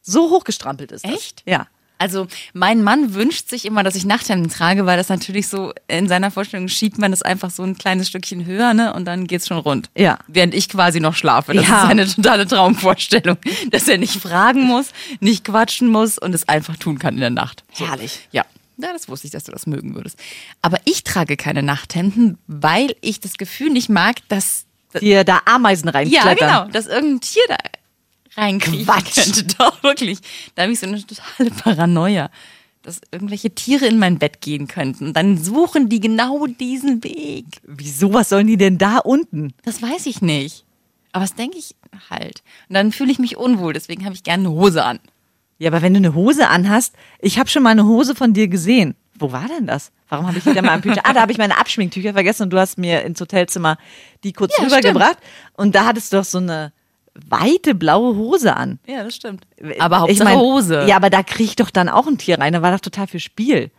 So 0.00 0.30
hoch 0.30 0.44
gestrampelt 0.44 0.90
ist 0.90 1.04
das. 1.04 1.12
Echt? 1.12 1.42
Ja. 1.46 1.66
Also 2.02 2.26
mein 2.52 2.82
Mann 2.82 3.14
wünscht 3.14 3.48
sich 3.48 3.64
immer, 3.64 3.84
dass 3.84 3.94
ich 3.94 4.04
Nachthemden 4.04 4.50
trage, 4.50 4.86
weil 4.86 4.96
das 4.96 5.08
natürlich 5.08 5.46
so 5.46 5.72
in 5.86 6.08
seiner 6.08 6.32
Vorstellung 6.32 6.66
schiebt 6.66 6.98
man 6.98 7.12
das 7.12 7.22
einfach 7.22 7.50
so 7.50 7.62
ein 7.62 7.78
kleines 7.78 8.08
Stückchen 8.08 8.44
höher, 8.44 8.74
ne? 8.74 8.92
Und 8.92 9.04
dann 9.04 9.28
geht's 9.28 9.46
schon 9.46 9.58
rund. 9.58 9.88
Ja. 9.96 10.18
Während 10.26 10.52
ich 10.52 10.68
quasi 10.68 10.98
noch 10.98 11.14
schlafe. 11.14 11.54
Das 11.54 11.68
Ja. 11.68 11.84
ist 11.84 11.90
eine 11.90 12.06
totale 12.08 12.44
Traumvorstellung, 12.48 13.36
dass 13.70 13.86
er 13.86 13.98
nicht 13.98 14.20
fragen 14.20 14.64
muss, 14.64 14.86
nicht 15.20 15.44
quatschen 15.44 15.86
muss 15.88 16.18
und 16.18 16.34
es 16.34 16.48
einfach 16.48 16.76
tun 16.76 16.98
kann 16.98 17.14
in 17.14 17.20
der 17.20 17.30
Nacht. 17.30 17.62
So. 17.72 17.86
Herrlich. 17.88 18.28
Ja. 18.32 18.44
Ja, 18.78 18.92
das 18.92 19.08
wusste 19.08 19.28
ich, 19.28 19.32
dass 19.32 19.44
du 19.44 19.52
das 19.52 19.66
mögen 19.66 19.94
würdest. 19.94 20.18
Aber 20.60 20.78
ich 20.86 21.04
trage 21.04 21.36
keine 21.36 21.62
Nachthemden, 21.62 22.38
weil 22.48 22.96
ich 23.00 23.20
das 23.20 23.34
Gefühl 23.34 23.70
nicht 23.70 23.88
mag, 23.90 24.16
dass 24.28 24.64
Dir 25.00 25.24
da 25.24 25.40
Ameisen 25.46 25.86
ja, 25.88 25.92
reinklettern. 25.92 26.36
genau, 26.36 26.64
dass 26.72 26.86
irgendein 26.86 27.20
Tier 27.20 27.42
da 27.48 27.56
reinkriechen 28.36 28.86
Quatsch. 28.86 29.14
könnte. 29.14 29.44
Doch, 29.58 29.82
wirklich. 29.82 30.18
Da 30.54 30.62
habe 30.62 30.72
ich 30.72 30.80
so 30.80 30.86
eine 30.86 31.04
totale 31.04 31.50
Paranoia, 31.50 32.30
dass 32.82 33.00
irgendwelche 33.10 33.54
Tiere 33.54 33.86
in 33.86 33.98
mein 33.98 34.18
Bett 34.18 34.40
gehen 34.40 34.66
könnten. 34.68 35.08
Und 35.08 35.16
dann 35.16 35.38
suchen 35.38 35.88
die 35.88 36.00
genau 36.00 36.46
diesen 36.46 37.02
Weg. 37.04 37.46
Wieso, 37.64 38.12
was 38.12 38.28
sollen 38.28 38.46
die 38.46 38.56
denn 38.56 38.78
da 38.78 38.98
unten? 38.98 39.52
Das 39.64 39.82
weiß 39.82 40.06
ich 40.06 40.20
nicht. 40.22 40.64
Aber 41.12 41.24
das 41.24 41.34
denke 41.34 41.58
ich 41.58 41.74
halt. 42.10 42.42
Und 42.68 42.74
dann 42.74 42.90
fühle 42.90 43.12
ich 43.12 43.18
mich 43.18 43.36
unwohl, 43.36 43.74
deswegen 43.74 44.04
habe 44.04 44.14
ich 44.14 44.22
gerne 44.22 44.48
eine 44.48 44.56
Hose 44.56 44.82
an. 44.84 44.98
Ja, 45.58 45.68
aber 45.70 45.82
wenn 45.82 45.92
du 45.92 45.98
eine 45.98 46.14
Hose 46.14 46.48
anhast, 46.48 46.94
ich 47.20 47.38
habe 47.38 47.48
schon 47.48 47.62
mal 47.62 47.70
eine 47.70 47.84
Hose 47.84 48.14
von 48.16 48.32
dir 48.32 48.48
gesehen. 48.48 48.96
Wo 49.18 49.30
war 49.30 49.46
denn 49.46 49.66
das? 49.66 49.92
Warum 50.08 50.26
habe 50.26 50.38
ich 50.38 50.46
wieder 50.46 50.62
mal 50.62 50.72
ein 50.72 50.80
Pyjama? 50.80 51.02
Ah, 51.04 51.12
da 51.12 51.20
habe 51.20 51.30
ich 51.30 51.38
meine 51.38 51.56
Abschminktücher 51.58 52.14
vergessen 52.14 52.44
und 52.44 52.50
du 52.50 52.58
hast 52.58 52.78
mir 52.78 53.02
ins 53.02 53.20
Hotelzimmer 53.20 53.76
die 54.24 54.32
kurz 54.32 54.56
Ja, 54.58 54.64
rübergebracht. 54.64 55.18
Und 55.52 55.74
da 55.74 55.84
hattest 55.84 56.12
du 56.12 56.16
doch 56.16 56.24
so 56.24 56.38
eine 56.38 56.72
weite 57.14 57.74
blaue 57.74 58.16
Hose 58.16 58.56
an. 58.56 58.78
Ja, 58.86 59.04
das 59.04 59.16
stimmt. 59.16 59.44
Aber 59.78 60.00
Hauptsache 60.00 60.12
Ich 60.12 60.24
mein, 60.24 60.38
Hose. 60.38 60.84
Ja, 60.86 60.96
aber 60.96 61.10
da 61.10 61.22
kriecht 61.22 61.60
doch 61.60 61.70
dann 61.70 61.88
auch 61.88 62.06
ein 62.06 62.18
Tier 62.18 62.38
rein. 62.38 62.52
Da 62.52 62.62
war 62.62 62.72
doch 62.72 62.80
total 62.80 63.06
viel 63.06 63.20
Spiel. 63.20 63.70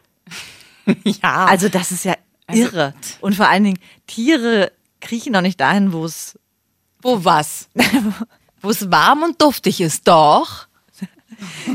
ja. 1.03 1.45
Also 1.45 1.69
das 1.69 1.91
ist 1.91 2.06
ja 2.06 2.15
irre. 2.51 2.94
Und 3.21 3.35
vor 3.35 3.47
allen 3.47 3.63
Dingen, 3.63 3.80
Tiere 4.07 4.71
kriechen 5.01 5.33
doch 5.33 5.41
nicht 5.41 5.59
dahin, 5.59 5.94
wo 5.94 6.06
es... 6.06 6.38
wo 7.01 7.24
was? 7.25 7.69
wo 8.62 8.69
es 8.69 8.91
warm 8.91 9.24
und 9.24 9.41
duftig 9.41 9.81
ist, 9.81 10.07
doch. 10.07 10.68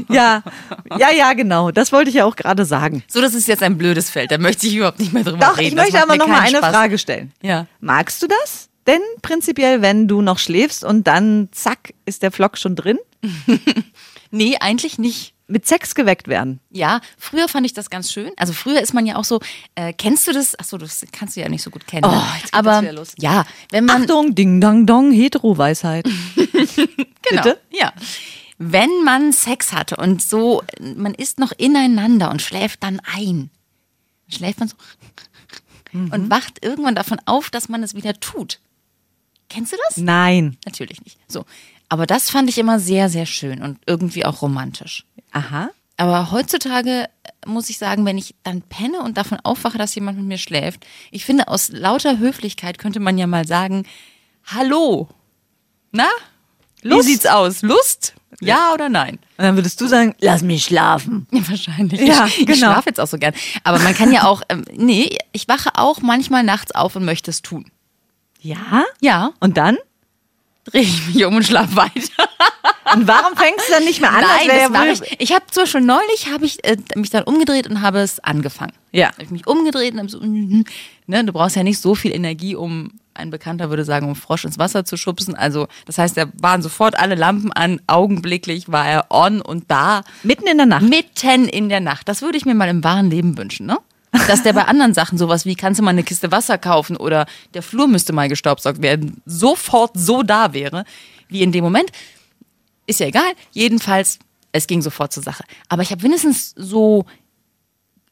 Ja, 0.08 0.42
ja, 0.98 1.10
ja, 1.10 1.32
genau. 1.34 1.70
Das 1.70 1.92
wollte 1.92 2.10
ich 2.10 2.16
ja 2.16 2.24
auch 2.24 2.36
gerade 2.36 2.64
sagen. 2.64 3.02
So, 3.08 3.20
das 3.20 3.34
ist 3.34 3.48
jetzt 3.48 3.62
ein 3.62 3.76
blödes 3.76 4.08
Feld. 4.08 4.30
Da 4.30 4.38
möchte 4.38 4.66
ich 4.66 4.76
überhaupt 4.76 4.98
nicht 4.98 5.12
mehr 5.12 5.24
drüber 5.24 5.38
Doch, 5.38 5.58
reden. 5.58 5.68
ich 5.68 5.74
Das 5.74 5.84
möchte 5.84 6.02
aber 6.02 6.16
noch 6.16 6.28
mal 6.28 6.40
eine 6.40 6.58
Spaß. 6.58 6.74
Frage 6.74 6.98
stellen. 6.98 7.32
Ja. 7.42 7.66
Magst 7.80 8.22
du 8.22 8.28
das? 8.28 8.67
Denn 8.88 9.00
prinzipiell, 9.22 9.82
wenn 9.82 10.08
du 10.08 10.20
noch 10.22 10.38
schläfst 10.40 10.82
und 10.82 11.06
dann 11.06 11.48
zack, 11.52 11.94
ist 12.06 12.22
der 12.24 12.32
Flock 12.32 12.58
schon 12.58 12.74
drin, 12.74 12.98
Nee, 14.30 14.56
eigentlich 14.60 14.98
nicht. 14.98 15.32
mit 15.46 15.66
Sex 15.66 15.94
geweckt 15.94 16.28
werden. 16.28 16.60
Ja, 16.70 17.00
früher 17.16 17.48
fand 17.48 17.64
ich 17.64 17.72
das 17.72 17.88
ganz 17.88 18.12
schön. 18.12 18.30
Also 18.36 18.52
früher 18.52 18.80
ist 18.82 18.92
man 18.92 19.06
ja 19.06 19.16
auch 19.16 19.24
so, 19.24 19.40
äh, 19.74 19.92
kennst 19.94 20.26
du 20.28 20.32
das? 20.32 20.58
Achso, 20.58 20.76
das 20.76 21.04
kannst 21.12 21.36
du 21.36 21.40
ja 21.40 21.48
nicht 21.48 21.62
so 21.62 21.70
gut 21.70 21.86
kennen. 21.86 22.04
Oh, 22.04 22.10
ne? 22.10 22.22
jetzt 22.34 22.52
geht 22.52 22.54
Aber 22.54 22.82
los. 22.92 23.14
ja, 23.18 23.46
wenn 23.70 23.86
man 23.86 24.02
Achtung, 24.02 24.34
ding, 24.34 24.60
dong, 24.60 24.86
dong, 24.86 25.10
Hetero-Weisheit. 25.12 26.04
genau, 26.36 27.42
bitte? 27.42 27.60
ja. 27.70 27.92
Wenn 28.58 28.90
man 29.04 29.32
Sex 29.32 29.72
hatte 29.72 29.96
und 29.96 30.20
so, 30.20 30.62
man 30.96 31.14
ist 31.14 31.38
noch 31.38 31.52
ineinander 31.52 32.30
und 32.30 32.42
schläft 32.42 32.82
dann 32.82 33.00
ein. 33.14 33.50
Schläft 34.28 34.58
man 34.60 34.68
so 34.68 34.76
Mhm. 35.92 36.12
und 36.12 36.28
wacht 36.30 36.62
irgendwann 36.62 36.94
davon 36.94 37.18
auf, 37.24 37.48
dass 37.48 37.70
man 37.70 37.82
es 37.82 37.94
wieder 37.94 38.12
tut. 38.20 38.60
Kennst 39.48 39.72
du 39.72 39.76
das? 39.88 39.96
Nein. 39.96 40.56
Natürlich 40.64 41.02
nicht. 41.04 41.18
So. 41.28 41.44
Aber 41.88 42.06
das 42.06 42.30
fand 42.30 42.48
ich 42.50 42.58
immer 42.58 42.80
sehr, 42.80 43.08
sehr 43.08 43.26
schön 43.26 43.62
und 43.62 43.78
irgendwie 43.86 44.24
auch 44.24 44.42
romantisch. 44.42 45.04
Aha. 45.32 45.70
Aber 45.96 46.30
heutzutage 46.30 47.04
äh, 47.04 47.08
muss 47.46 47.70
ich 47.70 47.78
sagen, 47.78 48.04
wenn 48.06 48.18
ich 48.18 48.34
dann 48.44 48.62
penne 48.62 49.00
und 49.00 49.16
davon 49.16 49.38
aufwache, 49.42 49.78
dass 49.78 49.94
jemand 49.94 50.18
mit 50.18 50.26
mir 50.26 50.38
schläft, 50.38 50.86
ich 51.10 51.24
finde, 51.24 51.48
aus 51.48 51.70
lauter 51.70 52.18
Höflichkeit 52.18 52.78
könnte 52.78 53.00
man 53.00 53.18
ja 53.18 53.26
mal 53.26 53.46
sagen, 53.46 53.86
hallo, 54.44 55.08
na, 55.90 56.08
Lust? 56.82 57.08
wie 57.08 57.12
sieht's 57.12 57.26
aus? 57.26 57.62
Lust? 57.62 58.14
Ja 58.40 58.72
oder 58.72 58.88
nein? 58.88 59.18
Und 59.36 59.44
dann 59.44 59.56
würdest 59.56 59.80
du 59.80 59.86
sagen, 59.88 60.14
lass 60.20 60.42
mich 60.42 60.64
schlafen. 60.64 61.26
Ja, 61.32 61.48
wahrscheinlich. 61.48 62.00
Ja, 62.00 62.26
ich, 62.26 62.40
ich 62.40 62.46
genau. 62.46 62.58
schlafe 62.58 62.90
jetzt 62.90 63.00
auch 63.00 63.06
so 63.06 63.18
gern. 63.18 63.34
Aber 63.64 63.78
man 63.80 63.94
kann 63.94 64.12
ja 64.12 64.24
auch, 64.24 64.42
ähm, 64.48 64.64
nee, 64.72 65.16
ich 65.32 65.48
wache 65.48 65.70
auch 65.74 66.00
manchmal 66.00 66.44
nachts 66.44 66.72
auf 66.72 66.94
und 66.94 67.04
möchte 67.04 67.30
es 67.30 67.42
tun. 67.42 67.70
Ja? 68.40 68.84
Ja, 69.00 69.32
Und 69.40 69.56
dann? 69.56 69.76
drehe 70.64 70.82
ich 70.82 71.06
mich 71.14 71.24
um 71.24 71.34
und 71.36 71.44
schlafe 71.46 71.74
weiter. 71.76 72.28
Und 72.94 73.06
warum 73.08 73.34
fängst 73.36 73.68
du 73.68 73.72
dann 73.72 73.84
nicht 73.84 74.00
mehr 74.02 74.10
an? 74.12 74.20
Nein, 74.22 74.72
wohl- 74.74 75.06
ich. 75.08 75.20
Ich 75.20 75.32
habe 75.32 75.44
zum 75.50 75.62
Beispiel 75.62 75.80
neulich 75.80 76.30
habe 76.30 76.44
ich 76.44 76.62
äh, 76.64 76.76
mich 76.94 77.08
dann 77.10 77.24
umgedreht 77.24 77.68
und 77.68 77.80
habe 77.80 78.00
es 78.00 78.20
angefangen. 78.20 78.72
Ja. 78.92 79.08
Habe 79.12 79.22
ich 79.22 79.30
mich 79.30 79.46
umgedreht 79.46 79.94
und 79.94 79.98
habe 80.00 80.08
so, 80.10 80.20
mhm, 80.20 80.64
ne, 81.06 81.24
du 81.24 81.32
brauchst 81.32 81.56
ja 81.56 81.62
nicht 81.62 81.80
so 81.80 81.94
viel 81.94 82.12
Energie, 82.14 82.54
um 82.54 82.92
ein 83.14 83.30
Bekannter 83.30 83.70
würde 83.70 83.84
sagen, 83.84 84.06
um 84.08 84.14
Frosch 84.14 84.44
ins 84.44 84.58
Wasser 84.58 84.84
zu 84.84 84.96
schubsen. 84.98 85.34
Also 85.34 85.68
das 85.86 85.96
heißt, 85.98 86.16
da 86.18 86.26
waren 86.40 86.60
sofort 86.62 86.98
alle 86.98 87.14
Lampen 87.14 87.50
an. 87.52 87.80
Augenblicklich 87.86 88.70
war 88.70 88.86
er 88.86 89.06
on 89.10 89.40
und 89.40 89.64
da 89.70 90.02
Mitten 90.22 90.46
in 90.46 90.58
der 90.58 90.66
Nacht. 90.66 90.82
mitten 90.82 91.48
in 91.48 91.68
der 91.70 91.80
Nacht. 91.80 92.08
Das 92.08 92.20
würde 92.22 92.36
ich 92.38 92.44
mir 92.44 92.54
mal 92.54 92.68
im 92.68 92.84
wahren 92.84 93.10
Leben 93.10 93.36
wünschen, 93.38 93.66
ne? 93.66 93.78
Dass 94.28 94.42
der 94.42 94.52
bei 94.52 94.64
anderen 94.64 94.94
Sachen 94.94 95.18
sowas 95.18 95.44
wie, 95.46 95.54
kannst 95.54 95.80
du 95.80 95.84
mal 95.84 95.90
eine 95.90 96.02
Kiste 96.02 96.30
Wasser 96.30 96.58
kaufen 96.58 96.96
oder 96.96 97.26
der 97.54 97.62
Flur 97.62 97.88
müsste 97.88 98.12
mal 98.12 98.28
gestaubsaugt 98.28 98.82
werden, 98.82 99.22
sofort 99.24 99.92
so 99.94 100.22
da 100.22 100.52
wäre, 100.52 100.84
wie 101.28 101.42
in 101.42 101.52
dem 101.52 101.64
Moment. 101.64 101.90
Ist 102.86 103.00
ja 103.00 103.06
egal. 103.06 103.32
Jedenfalls, 103.52 104.18
es 104.52 104.66
ging 104.66 104.82
sofort 104.82 105.12
zur 105.12 105.22
Sache. 105.22 105.44
Aber 105.68 105.82
ich 105.82 105.90
habe 105.90 106.02
wenigstens 106.02 106.52
so 106.56 107.06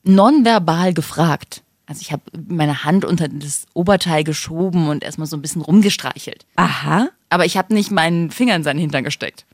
nonverbal 0.04 0.94
gefragt. 0.94 1.62
Also 1.86 2.00
ich 2.00 2.12
habe 2.12 2.22
meine 2.48 2.84
Hand 2.84 3.04
unter 3.04 3.28
das 3.28 3.66
Oberteil 3.74 4.24
geschoben 4.24 4.88
und 4.88 5.04
erstmal 5.04 5.26
so 5.26 5.36
ein 5.36 5.42
bisschen 5.42 5.62
rumgestreichelt. 5.62 6.46
Aha. 6.56 7.08
Aber 7.30 7.44
ich 7.44 7.56
habe 7.56 7.74
nicht 7.74 7.90
meinen 7.90 8.30
Finger 8.30 8.56
in 8.56 8.64
seinen 8.64 8.80
Hintern 8.80 9.04
gesteckt. 9.04 9.46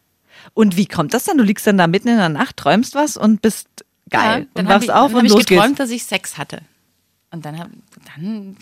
Und 0.54 0.76
wie 0.76 0.86
kommt 0.86 1.14
das 1.14 1.24
dann? 1.24 1.38
Du 1.38 1.44
liegst 1.44 1.66
dann 1.66 1.78
da 1.78 1.86
mitten 1.86 2.08
in 2.08 2.16
der 2.16 2.28
Nacht, 2.28 2.56
träumst 2.56 2.94
was 2.94 3.16
und 3.16 3.42
bist 3.42 3.68
geil. 4.12 4.40
Ja, 4.42 4.46
dann 4.54 4.66
und 4.66 4.72
wachst 4.72 4.84
ich, 4.84 4.92
auf 4.92 5.12
dann 5.12 5.12
und 5.12 5.16
hab 5.18 5.24
ich 5.24 5.32
los 5.32 5.46
geträumt, 5.46 5.66
geht's. 5.68 5.78
dass 5.78 5.90
ich 5.90 6.04
Sex 6.04 6.38
hatte. 6.38 6.60
Und 7.32 7.44
dann, 7.44 7.58
hab, 7.58 7.68
dann, 8.14 8.56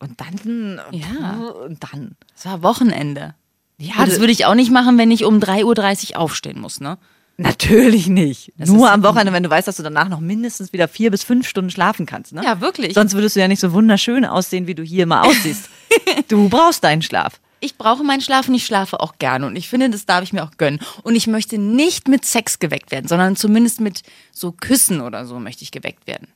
Und 0.00 0.20
dann, 0.20 0.80
Ja. 0.92 1.36
und 1.64 1.82
dann. 1.92 2.16
es 2.36 2.44
war 2.44 2.62
Wochenende. 2.62 3.34
Ja, 3.78 3.94
Ja, 4.00 4.06
das 4.06 4.18
würde 4.20 4.32
ich 4.32 4.44
auch 4.46 4.54
nicht 4.54 4.70
machen, 4.72 4.98
wenn 4.98 5.10
ich 5.10 5.24
um 5.24 5.38
3.30 5.38 6.10
Uhr 6.14 6.18
aufstehen 6.18 6.60
muss, 6.60 6.80
ne? 6.80 6.98
Natürlich 7.40 8.08
nicht. 8.08 8.52
Das 8.58 8.68
Nur 8.68 8.90
am 8.90 9.04
Wochenende, 9.04 9.32
wenn 9.32 9.44
du 9.44 9.50
weißt, 9.50 9.68
dass 9.68 9.76
du 9.76 9.84
danach 9.84 10.08
noch 10.08 10.18
mindestens 10.18 10.72
wieder 10.72 10.88
vier 10.88 11.12
bis 11.12 11.22
fünf 11.22 11.48
Stunden 11.48 11.70
schlafen 11.70 12.04
kannst. 12.04 12.32
Ne? 12.32 12.42
Ja, 12.44 12.60
wirklich. 12.60 12.94
Sonst 12.94 13.14
würdest 13.14 13.36
du 13.36 13.40
ja 13.40 13.46
nicht 13.46 13.60
so 13.60 13.72
wunderschön 13.72 14.24
aussehen, 14.24 14.66
wie 14.66 14.74
du 14.74 14.82
hier 14.82 15.04
immer 15.04 15.22
aussiehst. 15.24 15.70
du 16.28 16.48
brauchst 16.48 16.82
deinen 16.82 17.00
Schlaf. 17.02 17.38
Ich 17.60 17.76
brauche 17.76 18.04
meinen 18.04 18.20
Schlaf 18.20 18.48
und 18.48 18.54
ich 18.54 18.64
schlafe 18.66 19.00
auch 19.00 19.18
gerne. 19.18 19.46
Und 19.46 19.56
ich 19.56 19.68
finde, 19.68 19.90
das 19.90 20.06
darf 20.06 20.22
ich 20.22 20.32
mir 20.32 20.44
auch 20.44 20.52
gönnen. 20.58 20.80
Und 21.02 21.16
ich 21.16 21.26
möchte 21.26 21.58
nicht 21.58 22.06
mit 22.08 22.24
Sex 22.24 22.58
geweckt 22.58 22.90
werden, 22.90 23.08
sondern 23.08 23.34
zumindest 23.36 23.80
mit 23.80 24.02
so 24.32 24.52
Küssen 24.52 25.00
oder 25.00 25.26
so 25.26 25.38
möchte 25.40 25.62
ich 25.64 25.70
geweckt 25.72 26.06
werden. 26.06 26.28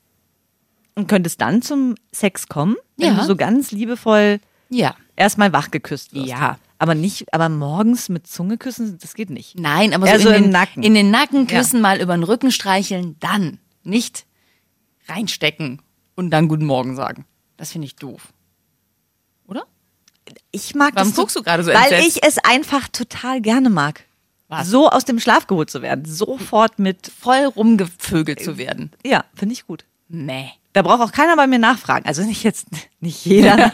Und 0.95 1.09
könntest 1.09 1.41
dann 1.41 1.63
zum 1.63 1.95
Sex 2.13 2.49
kommen, 2.49 2.77
wenn 2.97 3.15
Ja. 3.15 3.21
du 3.21 3.25
so 3.27 3.37
ganz 3.37 3.71
liebevoll 3.71 4.41
Ja. 4.69 4.95
Erstmal 5.17 5.53
wach 5.53 5.71
geküsst 5.71 6.13
wirst. 6.15 6.27
Ja. 6.29 6.59
Aber 6.79 6.95
nicht, 6.97 7.33
aber 7.33 7.49
morgens 7.49 8.09
mit 8.09 8.27
Zunge 8.27 8.59
küssen, 8.59 8.99
das 8.99 9.15
geht 9.15 9.31
nicht. 9.31 9.57
Nein, 9.59 9.95
aber 9.95 10.09
so, 10.19 10.25
so 10.25 10.29
in, 10.31 10.35
im 10.37 10.43
den, 10.45 10.51
Nacken. 10.51 10.83
in 10.83 10.95
den 10.95 11.11
Nacken 11.13 11.47
Ja. 11.47 11.59
küssen, 11.59 11.81
mal 11.81 12.01
über 12.01 12.15
den 12.17 12.25
Rücken 12.25 12.51
streicheln, 12.51 13.17
dann. 13.21 13.59
Nicht 13.85 14.27
reinstecken 15.09 15.81
und 16.17 16.31
dann 16.31 16.49
Guten 16.49 16.67
Morgen 16.67 16.97
sagen. 16.97 17.25
Das 17.57 17.71
finde 17.73 17.87
ich 17.87 17.97
doof. 17.97 18.33
Ich 20.51 20.75
mag 20.75 20.95
Warum 20.95 21.09
das 21.09 21.17
so- 21.17 21.23
guckst 21.23 21.37
du 21.37 21.43
gerade 21.43 21.65
so 21.65 21.73
Weil 21.73 21.93
entsetzt? 21.93 22.17
ich 22.19 22.23
es 22.25 22.39
einfach 22.39 22.89
total 22.89 23.41
gerne 23.41 23.71
mag. 23.71 24.05
Was? 24.49 24.69
So 24.69 24.91
aus 24.91 25.05
dem 25.07 25.19
Schlaf 25.19 25.47
geholt 25.47 25.71
zu 25.71 25.81
werden. 25.83 26.05
Sofort 26.05 26.79
mit, 26.79 27.11
Voll 27.21 27.45
rumgevögelt 27.47 28.43
zu 28.43 28.59
werden. 28.59 28.91
ja, 29.05 29.25
finde 29.35 29.55
ich 29.55 29.67
gut. 29.67 29.85
Nee. 30.09 30.53
Da 30.75 30.83
braucht 30.83 31.01
auch 31.03 31.13
keiner 31.13 31.37
bei 31.37 31.47
mir 31.47 31.59
nachfragen. 31.59 32.07
Also 32.07 32.23
nicht 32.23 32.43
jetzt, 32.45 32.67
nicht 33.01 33.25
jeder. 33.27 33.57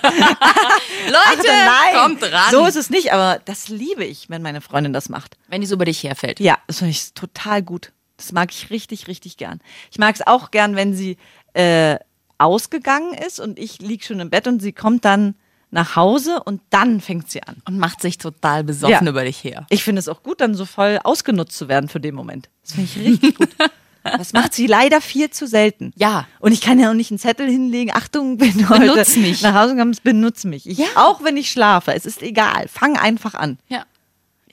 Leute, 1.07 1.47
Nein, 1.47 1.95
kommt 2.03 2.23
ran. 2.23 2.51
So 2.51 2.67
ist 2.67 2.77
es 2.77 2.91
nicht, 2.91 3.13
aber 3.13 3.41
das 3.45 3.69
liebe 3.69 4.05
ich, 4.05 4.29
wenn 4.31 4.43
meine 4.43 4.61
Freundin 4.61 4.93
das 4.93 5.09
macht. 5.09 5.37
Wenn 5.49 5.61
die 5.61 5.67
so 5.67 5.75
über 5.75 5.85
dich 5.85 6.03
herfällt. 6.03 6.41
Ja, 6.41 6.59
das 6.67 6.79
finde 6.79 6.91
ich 6.91 7.13
total 7.15 7.63
gut. 7.63 7.93
Das 8.17 8.33
mag 8.33 8.51
ich 8.53 8.71
richtig, 8.71 9.07
richtig 9.09 9.37
gern. 9.37 9.61
Ich 9.91 9.99
mag 9.99 10.15
es 10.15 10.27
auch 10.27 10.51
gern, 10.51 10.75
wenn 10.77 10.95
sie 10.95 11.19
äh, 11.55 11.97
ausgegangen 12.39 13.15
ist 13.15 13.39
und 13.41 13.59
ich 13.59 13.79
lieg 13.81 14.05
schon 14.05 14.21
im 14.21 14.31
Bett 14.31 14.47
und 14.47 14.61
sie 14.61 14.73
kommt 14.73 15.05
dann 15.05 15.35
nach 15.71 15.97
Hause 15.97 16.43
und 16.45 16.61
dann 16.71 17.01
fängt 17.01 17.31
sie 17.31 17.43
an. 17.43 17.63
Und 17.67 17.79
macht 17.79 18.01
sich 18.01 18.19
total 18.19 18.65
besoffen 18.65 19.05
Ja. 19.07 19.11
über 19.11 19.25
dich 19.25 19.43
her. 19.45 19.67
Ich 19.71 19.85
finde 19.85 20.01
es 20.01 20.09
auch 20.09 20.23
gut, 20.23 20.41
dann 20.41 20.55
so 20.55 20.65
voll 20.65 20.99
ausgenutzt 21.05 21.57
zu 21.59 21.69
werden 21.69 21.89
für 21.89 22.01
den 22.01 22.15
Moment. 22.15 22.49
Das 22.63 22.73
finde 22.73 22.85
ich 22.91 22.97
richtig 22.99 23.35
gut. 23.37 23.49
Das 24.05 24.33
macht 24.33 24.55
sie 24.55 24.67
leider 24.67 25.03
viel 25.03 25.29
zu 25.29 25.47
selten. 25.47 25.93
Ja. 25.97 26.27
Und 26.41 26.53
ich 26.53 26.63
kann 26.63 26.79
ja 26.81 26.89
auch 26.89 26.95
nicht 26.95 27.11
einen 27.11 27.19
Zettel 27.19 27.47
hinlegen. 27.51 27.93
Achtung, 27.95 28.39
bin 28.39 28.67
heute 28.71 28.93
Benutz 28.93 29.17
mich. 29.17 29.43
nach 29.43 29.53
Hause 29.55 29.75
gekommen, 29.75 29.95
benutze 30.03 30.49
mich. 30.49 30.67
Ich, 30.67 30.79
Ja. 30.79 30.87
Auch 30.95 31.23
wenn 31.25 31.37
ich 31.37 31.51
schlafe, 31.51 31.93
es 31.93 32.07
ist 32.07 32.23
egal. 32.23 32.69
Fang 32.69 32.97
einfach 32.97 33.35
an. 33.35 33.59
Ja. 33.69 33.85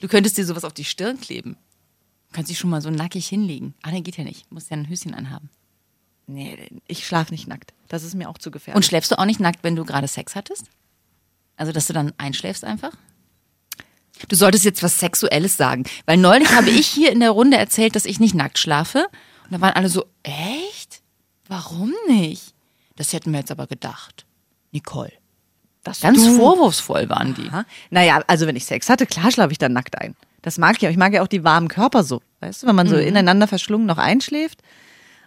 Du 0.01 0.09
könntest 0.09 0.37
dir 0.37 0.45
sowas 0.45 0.65
auf 0.65 0.73
die 0.73 0.83
Stirn 0.83 1.21
kleben. 1.21 1.55
Du 2.29 2.33
kannst 2.35 2.49
dich 2.49 2.57
schon 2.59 2.69
mal 2.69 2.81
so 2.81 2.89
nackig 2.89 3.27
hinlegen. 3.27 3.75
Ah, 3.81 3.91
nee, 3.91 4.01
geht 4.01 4.17
ja 4.17 4.25
nicht. 4.25 4.49
Du 4.49 4.55
musst 4.55 4.69
ja 4.71 4.75
ein 4.75 4.89
Höschen 4.89 5.13
anhaben. 5.13 5.49
Nee, 6.27 6.57
ich 6.87 7.07
schlafe 7.07 7.31
nicht 7.31 7.47
nackt. 7.47 7.71
Das 7.87 8.03
ist 8.03 8.15
mir 8.15 8.27
auch 8.29 8.39
zu 8.39 8.51
gefährlich. 8.51 8.75
Und 8.75 8.83
schläfst 8.83 9.11
du 9.11 9.17
auch 9.19 9.25
nicht 9.25 9.39
nackt, 9.39 9.59
wenn 9.63 9.77
du 9.77 9.85
gerade 9.85 10.07
Sex 10.09 10.35
hattest? 10.35 10.65
Also, 11.57 11.71
dass 11.71 11.87
du 11.87 11.93
dann 11.93 12.13
einschläfst 12.17 12.63
einfach? 12.65 12.91
Du 14.29 14.35
solltest 14.35 14.63
jetzt 14.65 14.81
was 14.83 14.97
Sexuelles 14.99 15.57
sagen. 15.57 15.83
Weil 16.05 16.17
neulich 16.17 16.49
habe 16.53 16.69
ich 16.69 16.87
hier 16.87 17.11
in 17.11 17.19
der 17.19 17.31
Runde 17.31 17.57
erzählt, 17.57 17.95
dass 17.95 18.05
ich 18.05 18.19
nicht 18.19 18.33
nackt 18.35 18.57
schlafe. 18.57 19.07
Und 19.45 19.51
da 19.53 19.61
waren 19.61 19.73
alle 19.73 19.89
so, 19.89 20.05
echt? 20.23 21.01
Warum 21.47 21.93
nicht? 22.07 22.53
Das 22.95 23.13
hätten 23.13 23.31
wir 23.31 23.39
jetzt 23.39 23.51
aber 23.51 23.67
gedacht. 23.67 24.25
Nicole. 24.71 25.11
das 25.83 26.01
Ganz 26.01 26.23
du- 26.23 26.35
vorwurfsvoll 26.37 27.09
waren 27.09 27.35
die. 27.35 27.47
Aha. 27.49 27.65
Naja, 27.91 28.21
also 28.27 28.47
wenn 28.47 28.55
ich 28.55 28.65
Sex 28.65 28.89
hatte, 28.89 29.05
klar 29.05 29.31
schlafe 29.31 29.51
ich 29.51 29.57
dann 29.57 29.73
nackt 29.73 30.01
ein. 30.01 30.15
Das 30.41 30.57
mag 30.57 30.77
ich 30.77 30.87
auch. 30.87 30.91
Ich 30.91 30.97
mag 30.97 31.13
ja 31.13 31.21
auch 31.21 31.27
die 31.27 31.43
warmen 31.43 31.67
Körper 31.67 32.03
so. 32.03 32.21
Weißt 32.39 32.63
du, 32.63 32.67
wenn 32.67 32.75
man 32.75 32.87
so 32.87 32.95
ineinander 32.95 33.47
verschlungen 33.47 33.85
noch 33.85 33.97
einschläft 33.97 34.61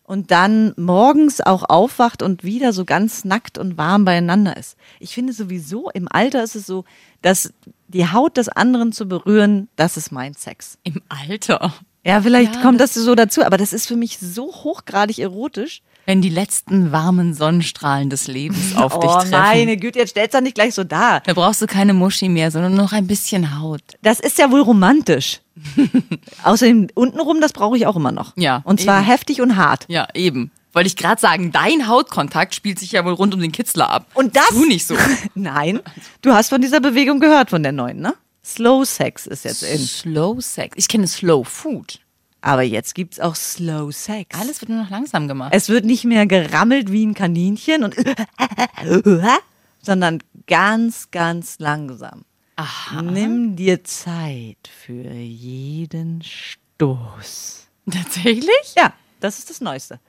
und 0.08 0.30
dann 0.30 0.72
morgens 0.78 1.42
auch 1.42 1.64
aufwacht 1.68 2.22
und 2.22 2.42
wieder 2.42 2.72
so 2.72 2.86
ganz 2.86 3.26
nackt 3.26 3.58
und 3.58 3.76
warm 3.76 4.06
beieinander 4.06 4.56
ist. 4.56 4.78
Ich 5.00 5.12
finde 5.12 5.34
sowieso, 5.34 5.90
im 5.90 6.08
Alter 6.10 6.42
ist 6.42 6.54
es 6.54 6.64
so, 6.66 6.86
dass 7.20 7.52
die 7.88 8.10
Haut 8.10 8.38
des 8.38 8.48
anderen 8.48 8.92
zu 8.92 9.06
berühren, 9.06 9.68
das 9.76 9.98
ist 9.98 10.10
mein 10.10 10.32
Sex. 10.32 10.78
Im 10.82 11.02
Alter. 11.10 11.74
Ja, 12.06 12.22
vielleicht 12.22 12.54
Ja, 12.54 12.62
kommt 12.62 12.80
das 12.80 12.94
so 12.94 13.14
dazu, 13.14 13.44
aber 13.44 13.58
das 13.58 13.74
ist 13.74 13.86
für 13.86 13.96
mich 13.96 14.18
so 14.18 14.46
hochgradig 14.46 15.18
erotisch. 15.18 15.82
Wenn 16.08 16.22
die 16.22 16.30
letzten 16.30 16.90
warmen 16.90 17.34
Sonnenstrahlen 17.34 18.08
des 18.08 18.28
Lebens 18.28 18.74
auf 18.74 18.98
dich 18.98 19.10
oh, 19.10 19.18
treffen. 19.18 19.30
meine 19.30 19.76
Güte, 19.76 19.98
jetzt 19.98 20.12
stellst 20.12 20.32
du 20.32 20.40
nicht 20.40 20.54
gleich 20.54 20.74
so 20.74 20.82
dar. 20.82 21.20
Da 21.20 21.34
brauchst 21.34 21.60
du 21.60 21.66
keine 21.66 21.92
Muschi 21.92 22.30
mehr, 22.30 22.50
sondern 22.50 22.72
noch 22.72 22.92
ein 22.92 23.06
bisschen 23.06 23.60
Haut. 23.60 23.82
Das 24.00 24.18
ist 24.18 24.38
ja 24.38 24.50
wohl 24.50 24.62
romantisch. 24.62 25.42
Außerdem 26.44 26.88
untenrum, 26.94 27.42
das 27.42 27.52
brauche 27.52 27.76
ich 27.76 27.86
auch 27.86 27.94
immer 27.94 28.10
noch. 28.10 28.32
Ja, 28.38 28.62
Und 28.64 28.80
zwar 28.80 29.00
eben. 29.00 29.06
heftig 29.06 29.42
und 29.42 29.56
hart. 29.56 29.84
Ja, 29.88 30.08
eben. 30.14 30.50
Wollte 30.72 30.86
ich 30.86 30.96
gerade 30.96 31.20
sagen, 31.20 31.52
dein 31.52 31.88
Hautkontakt 31.88 32.54
spielt 32.54 32.78
sich 32.78 32.92
ja 32.92 33.04
wohl 33.04 33.12
rund 33.12 33.34
um 33.34 33.40
den 33.42 33.52
Kitzler 33.52 33.90
ab. 33.90 34.06
Und 34.14 34.34
das? 34.34 34.48
Tu 34.48 34.64
nicht 34.64 34.86
so. 34.86 34.96
Nein, 35.34 35.80
du 36.22 36.32
hast 36.32 36.48
von 36.48 36.62
dieser 36.62 36.80
Bewegung 36.80 37.20
gehört, 37.20 37.50
von 37.50 37.62
der 37.62 37.72
neuen, 37.72 38.00
ne? 38.00 38.14
Slow 38.42 38.86
Sex 38.86 39.26
ist 39.26 39.44
jetzt 39.44 39.62
in. 39.62 39.78
Slow 39.78 40.40
Sex. 40.40 40.74
Ich 40.78 40.88
kenne 40.88 41.06
Slow 41.06 41.44
Food. 41.44 42.00
Aber 42.40 42.62
jetzt 42.62 42.94
gibt's 42.94 43.18
auch 43.18 43.34
Slow 43.34 43.92
Sex. 43.92 44.38
Alles 44.38 44.60
wird 44.60 44.68
nur 44.68 44.82
noch 44.82 44.90
langsam 44.90 45.26
gemacht. 45.26 45.52
Es 45.54 45.68
wird 45.68 45.84
nicht 45.84 46.04
mehr 46.04 46.26
gerammelt 46.26 46.92
wie 46.92 47.04
ein 47.04 47.14
Kaninchen 47.14 47.84
und 47.84 47.96
sondern 49.82 50.22
ganz, 50.46 51.10
ganz 51.10 51.58
langsam. 51.58 52.24
Aha. 52.56 53.02
Nimm 53.02 53.56
dir 53.56 53.84
Zeit 53.84 54.68
für 54.68 55.10
jeden 55.12 56.22
Stoß. 56.22 57.68
Tatsächlich? 57.90 58.74
Ja, 58.76 58.92
das 59.20 59.38
ist 59.38 59.50
das 59.50 59.60
Neueste. 59.60 60.00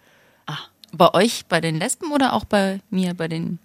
Ah, 0.45 0.57
bei 0.91 1.13
euch, 1.13 1.45
bei 1.47 1.61
den 1.61 1.75
Lesben 1.75 2.11
oder 2.11 2.33
auch 2.33 2.45
bei 2.45 2.81
mir, 2.89 3.13
bei 3.13 3.27
den 3.27 3.59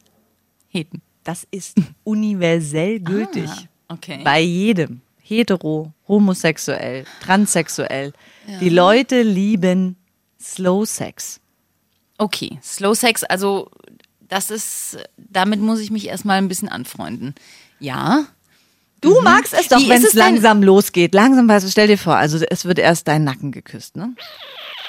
Heten? 0.68 1.02
Das 1.22 1.46
ist 1.50 1.78
universell 2.04 3.00
gültig. 3.00 3.48
Ah, 3.48 3.94
okay. 3.94 4.20
Bei 4.22 4.40
jedem. 4.40 5.00
Hetero, 5.22 5.90
homosexuell, 6.06 7.06
transsexuell. 7.20 8.12
Die 8.60 8.68
Leute 8.68 9.22
lieben 9.22 9.96
Slow 10.40 10.84
Sex. 10.86 11.40
Okay, 12.18 12.58
Slow 12.62 12.94
Sex, 12.94 13.24
also 13.24 13.70
das 14.20 14.50
ist, 14.50 14.98
damit 15.16 15.60
muss 15.60 15.80
ich 15.80 15.90
mich 15.90 16.06
erstmal 16.06 16.38
ein 16.38 16.48
bisschen 16.48 16.68
anfreunden. 16.68 17.34
Ja, 17.80 18.26
Du 19.00 19.20
magst 19.20 19.52
es 19.52 19.68
doch, 19.68 19.86
wenn 19.86 20.02
es 20.02 20.14
langsam 20.14 20.62
losgeht. 20.62 21.12
Langsam, 21.12 21.46
weißt 21.46 21.66
du, 21.66 21.70
stell 21.70 21.88
dir 21.88 21.98
vor, 21.98 22.16
also 22.16 22.38
es 22.48 22.64
wird 22.64 22.78
erst 22.78 23.06
dein 23.06 23.22
Nacken 23.22 23.52
geküsst, 23.52 23.96
ne? 23.96 24.14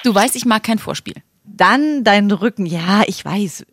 du 0.05 0.15
weißt, 0.15 0.37
ich 0.37 0.45
mag 0.45 0.63
kein 0.63 0.79
Vorspiel. 0.79 1.15
Dann 1.43 2.03
dein 2.05 2.31
Rücken, 2.31 2.65
ja, 2.65 3.03
ich 3.07 3.25
weiß. 3.25 3.65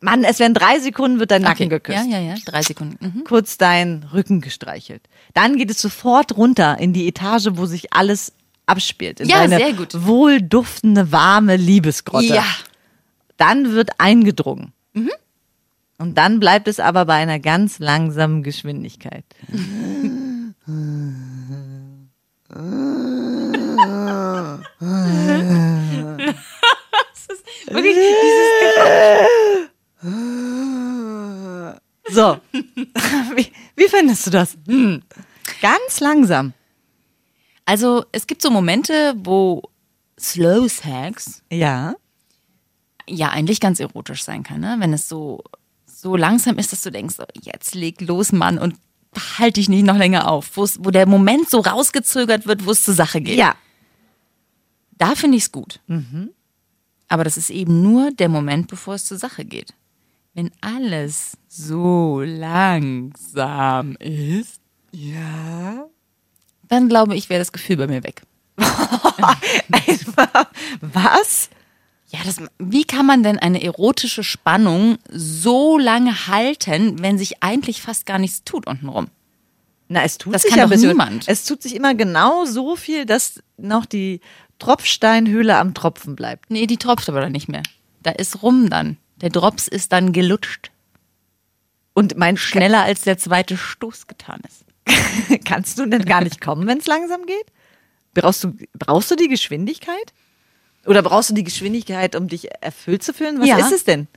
Mann, 0.00 0.22
es 0.24 0.38
werden 0.38 0.54
drei 0.54 0.78
Sekunden, 0.78 1.18
wird 1.18 1.32
dein 1.32 1.42
Nacken 1.42 1.66
Okay. 1.66 1.68
geküsst. 1.68 2.06
Ja, 2.06 2.18
ja, 2.18 2.20
ja, 2.20 2.34
drei 2.44 2.62
Sekunden. 2.62 2.98
Mhm. 3.04 3.24
Kurz 3.24 3.58
dein 3.58 4.04
Rücken 4.12 4.40
gestreichelt. 4.40 5.02
Dann 5.34 5.56
geht 5.56 5.70
es 5.70 5.80
sofort 5.80 6.36
runter 6.36 6.78
in 6.78 6.92
die 6.92 7.08
Etage, 7.08 7.48
wo 7.52 7.66
sich 7.66 7.92
alles 7.92 8.32
abspielt. 8.66 9.20
In 9.20 9.28
Ja, 9.28 9.38
deine 9.38 9.58
sehr 9.58 9.72
gut. 9.74 9.90
wohlduftende, 9.94 11.12
warme 11.12 11.56
Liebesgrotte. 11.56 12.34
Ja. 12.34 12.44
Dann 13.36 13.72
wird 13.72 13.90
eingedrungen. 13.98 14.72
Und 15.98 16.18
dann 16.18 16.40
bleibt 16.40 16.66
es 16.66 16.80
aber 16.80 17.04
bei 17.04 17.14
einer 17.14 17.38
ganz 17.38 17.78
langsamen 17.78 18.42
Geschwindigkeit. 18.42 19.24
Wirklich, 27.68 27.96
dieses 27.96 29.68
So. 32.14 32.38
wie, 33.36 33.52
wie 33.76 33.88
findest 33.88 34.26
du 34.26 34.30
das? 34.30 34.56
Hm. 34.66 35.02
Ganz 35.60 36.00
langsam. 36.00 36.52
Also 37.64 38.04
es 38.12 38.26
gibt 38.26 38.42
so 38.42 38.50
Momente, 38.50 39.14
wo 39.16 39.62
Slow 40.18 40.68
Sex 40.68 41.42
Ja. 41.50 41.94
ja 43.08 43.30
eigentlich 43.30 43.60
ganz 43.60 43.80
erotisch 43.80 44.24
sein 44.24 44.42
kann, 44.42 44.60
ne? 44.60 44.76
Wenn 44.78 44.92
es 44.92 45.08
so, 45.08 45.42
so 45.86 46.16
langsam 46.16 46.58
ist, 46.58 46.72
dass 46.72 46.82
du 46.82 46.90
denkst, 46.90 47.16
so, 47.16 47.24
jetzt 47.42 47.74
leg 47.74 48.00
los, 48.00 48.32
Mann, 48.32 48.58
und 48.58 48.76
halt 49.38 49.56
dich 49.56 49.68
nicht 49.68 49.84
noch 49.84 49.96
länger 49.96 50.28
auf. 50.30 50.56
Wo's- 50.56 50.78
Wo 50.80 50.90
der 50.90 51.06
Moment 51.06 51.48
so 51.50 51.60
rausgezögert 51.60 52.46
wird, 52.46 52.66
wo 52.66 52.70
es 52.72 52.82
zur 52.84 52.94
Sache 52.94 53.20
geht. 53.20 53.38
Ja. 53.38 53.54
Da 54.98 55.14
finde 55.14 55.36
ich 55.36 55.44
es 55.44 55.52
gut. 55.52 55.80
Aber 57.08 57.24
das 57.24 57.36
ist 57.36 57.50
eben 57.50 57.82
nur 57.82 58.10
der 58.12 58.28
Moment, 58.28 58.68
bevor 58.68 58.94
es 58.94 59.04
zur 59.04 59.18
Sache 59.18 59.44
geht. 59.44 59.74
Wenn 60.34 60.50
alles 60.60 61.36
so 61.48 62.22
langsam 62.24 63.96
ist, 63.96 64.60
Ja. 64.92 65.86
Dann 66.72 66.88
glaube 66.88 67.14
ich, 67.14 67.28
wäre 67.28 67.38
das 67.38 67.52
Gefühl 67.52 67.76
bei 67.76 67.86
mir 67.86 68.02
weg. 68.02 68.22
Was? 70.80 71.50
Ja, 72.08 72.18
das, 72.24 72.36
wie 72.58 72.84
kann 72.84 73.06
man 73.06 73.22
denn 73.22 73.38
eine 73.38 73.62
erotische 73.62 74.24
Spannung 74.24 74.98
so 75.10 75.78
lange 75.78 76.26
halten, 76.28 77.02
wenn 77.02 77.18
sich 77.18 77.42
eigentlich 77.42 77.80
fast 77.82 78.06
gar 78.06 78.18
nichts 78.18 78.44
tut 78.44 78.66
untenrum? 78.66 79.08
Na, 79.88 80.02
es 80.02 80.18
tut 80.18 80.34
Das 80.34 80.42
sich 80.42 80.50
kann 80.50 80.58
ja 80.60 80.66
bisschen. 80.66 80.88
niemand. 80.88 81.24
Es 81.28 81.44
tut 81.44 81.62
sich 81.62 81.74
immer 81.74 81.94
genau 81.94 82.44
so 82.46 82.76
viel, 82.76 83.04
dass 83.06 83.42
noch 83.58 83.84
die 83.86 84.20
Tropfsteinhöhle 84.58 85.56
am 85.56 85.74
Tropfen 85.74 86.16
bleibt. 86.16 86.50
Nee, 86.50 86.66
die 86.66 86.78
tropft 86.78 87.08
aber 87.08 87.20
dann 87.20 87.32
nicht 87.32 87.48
mehr. 87.48 87.62
Da 88.02 88.10
ist 88.12 88.42
rum 88.42 88.70
dann. 88.70 88.96
Der 89.20 89.30
Drops 89.30 89.68
ist 89.68 89.92
dann 89.92 90.12
gelutscht. 90.12 90.70
Und 91.94 92.16
mein 92.16 92.36
Schneller 92.38 92.82
als 92.82 93.02
der 93.02 93.18
zweite 93.18 93.56
Stoß 93.58 94.06
getan 94.06 94.40
ist. 94.48 94.64
Kannst 95.44 95.78
du 95.78 95.86
denn 95.86 96.04
gar 96.04 96.22
nicht 96.22 96.40
kommen, 96.40 96.66
wenn 96.66 96.78
es 96.78 96.86
langsam 96.86 97.24
geht? 97.26 97.46
Brauchst 98.14 98.44
du, 98.44 98.54
brauchst 98.78 99.10
du 99.10 99.16
die 99.16 99.28
Geschwindigkeit? 99.28 100.12
Oder 100.86 101.02
brauchst 101.02 101.30
du 101.30 101.34
die 101.34 101.44
Geschwindigkeit, 101.44 102.16
um 102.16 102.28
dich 102.28 102.48
erfüllt 102.60 103.02
zu 103.02 103.14
fühlen? 103.14 103.40
Was 103.40 103.48
Ja. 103.48 103.58
ist 103.58 103.72
es 103.72 103.84
denn? 103.84 104.08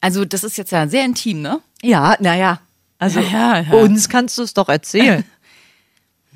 Also, 0.00 0.24
das 0.24 0.44
ist 0.44 0.56
jetzt 0.56 0.70
ja 0.70 0.86
sehr 0.86 1.04
intim, 1.04 1.42
ne? 1.42 1.60
Ja, 1.82 2.16
naja. 2.20 2.60
Also 2.98 3.20
Ja, 3.20 3.60
ja. 3.60 3.72
uns 3.74 4.08
kannst 4.08 4.38
du 4.38 4.42
es 4.42 4.54
doch 4.54 4.68
erzählen. 4.68 5.24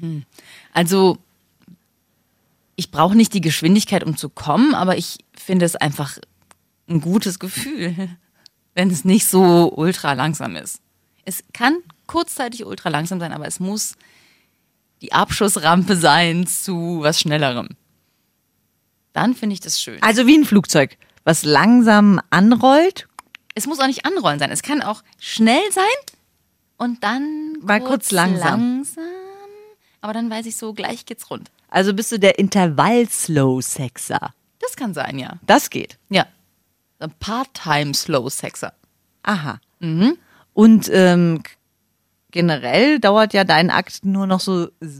Also, 0.74 1.18
ich 2.74 2.90
brauche 2.90 3.14
nicht 3.14 3.34
die 3.34 3.40
Geschwindigkeit, 3.40 4.02
um 4.02 4.16
zu 4.16 4.28
kommen, 4.28 4.74
aber 4.74 4.96
ich 4.96 5.18
finde 5.32 5.64
es 5.64 5.76
einfach 5.76 6.18
ein 6.88 7.00
gutes 7.00 7.38
Gefühl, 7.38 8.08
wenn 8.74 8.90
es 8.90 9.04
nicht 9.04 9.26
so 9.28 9.72
ultra 9.72 10.14
langsam 10.14 10.56
ist. 10.56 10.80
Es 11.24 11.44
kann 11.52 11.76
kurzzeitig 12.06 12.64
ultra 12.64 12.88
langsam 12.88 13.20
sein, 13.20 13.32
aber 13.32 13.46
es 13.46 13.60
muss 13.60 13.94
die 15.00 15.12
Abschussrampe 15.12 15.96
sein 15.96 16.46
zu 16.46 17.00
was 17.02 17.20
Schnellerem. 17.20 17.68
Dann 19.12 19.34
finde 19.34 19.54
ich 19.54 19.60
das 19.60 19.80
schön. 19.80 20.02
Also 20.02 20.26
wie 20.26 20.38
ein 20.38 20.44
Flugzeug, 20.44 20.96
was 21.24 21.44
langsam 21.44 22.20
anrollt. 22.30 23.08
Es 23.54 23.66
muss 23.66 23.78
auch 23.80 23.86
nicht 23.86 24.06
anrollen 24.06 24.38
sein. 24.38 24.50
Es 24.50 24.62
kann 24.62 24.80
auch 24.82 25.02
schnell 25.18 25.60
sein 25.70 25.84
und 26.78 27.04
dann 27.04 27.58
Mal 27.62 27.80
kurz 27.80 28.10
langsam. 28.10 28.60
langsam. 28.60 29.04
Aber 30.00 30.12
dann 30.14 30.30
weiß 30.30 30.46
ich 30.46 30.56
so, 30.56 30.72
gleich 30.72 31.04
geht's 31.06 31.30
rund. 31.30 31.50
Also 31.68 31.94
bist 31.94 32.10
du 32.12 32.18
der 32.18 32.38
Intervall-Slow-Sexer. 32.38 34.32
Das 34.60 34.76
kann 34.76 34.94
sein, 34.94 35.18
ja. 35.18 35.34
Das 35.46 35.70
geht. 35.70 35.98
Ja. 36.08 36.26
Part-Time-Slow-Sexer. 37.20 38.72
Aha. 39.22 39.60
Und 40.54 40.90
ähm, 40.92 41.42
generell 42.32 42.98
dauert 42.98 43.32
ja 43.34 43.44
dein 43.44 43.70
Akt 43.70 44.04
nur 44.04 44.26
noch 44.26 44.40
so 44.40 44.66
Das 44.80 44.90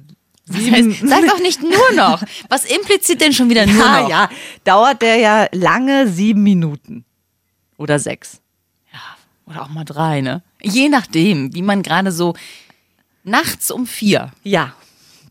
sieben. 0.47 0.93
heißt, 0.93 1.01
sag 1.09 1.27
doch 1.27 1.41
nicht 1.41 1.61
nur 1.63 1.93
noch. 1.97 2.23
Was 2.49 2.65
implizit 2.65 3.21
denn 3.21 3.33
schon 3.33 3.51
wieder 3.51 3.67
nur 3.67 3.85
ja, 3.85 4.01
noch? 4.03 4.09
ja, 4.09 4.31
dauert 4.65 5.03
der 5.03 5.17
ja 5.17 5.49
lange 5.53 6.07
sieben 6.09 6.43
Minuten. 6.45 7.05
Oder 7.79 7.99
sechs. 7.99 8.41
Oder 9.47 9.63
auch 9.63 9.69
mal 9.71 9.85
drei, 9.85 10.21
ne? 10.21 10.41
Je 10.63 10.89
nachdem, 10.89 11.53
wie 11.53 11.63
man 11.63 11.83
gerade 11.83 12.13
so 12.13 12.35
nachts 13.25 13.71
um 13.73 13.87
vier 13.87 14.31
Ja. 14.45 14.73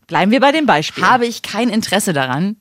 Bleiben 0.06 0.30
wir 0.30 0.40
bei 0.40 0.52
dem 0.52 0.66
Beispiel. 0.66 1.02
habe 1.02 1.24
ich 1.26 1.40
kein 1.40 1.70
Interesse 1.70 2.12
daran, 2.12 2.56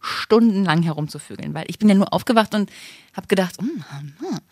stundenlang 0.00 0.82
herumzuvögeln, 0.82 1.52
weil 1.52 1.66
ich 1.68 1.78
bin 1.78 1.88
ja 1.90 1.94
nur 1.94 2.12
aufgewacht 2.14 2.54
und 2.54 2.70
habe 3.14 3.26
gedacht, 3.26 3.56
hm, 3.60 3.84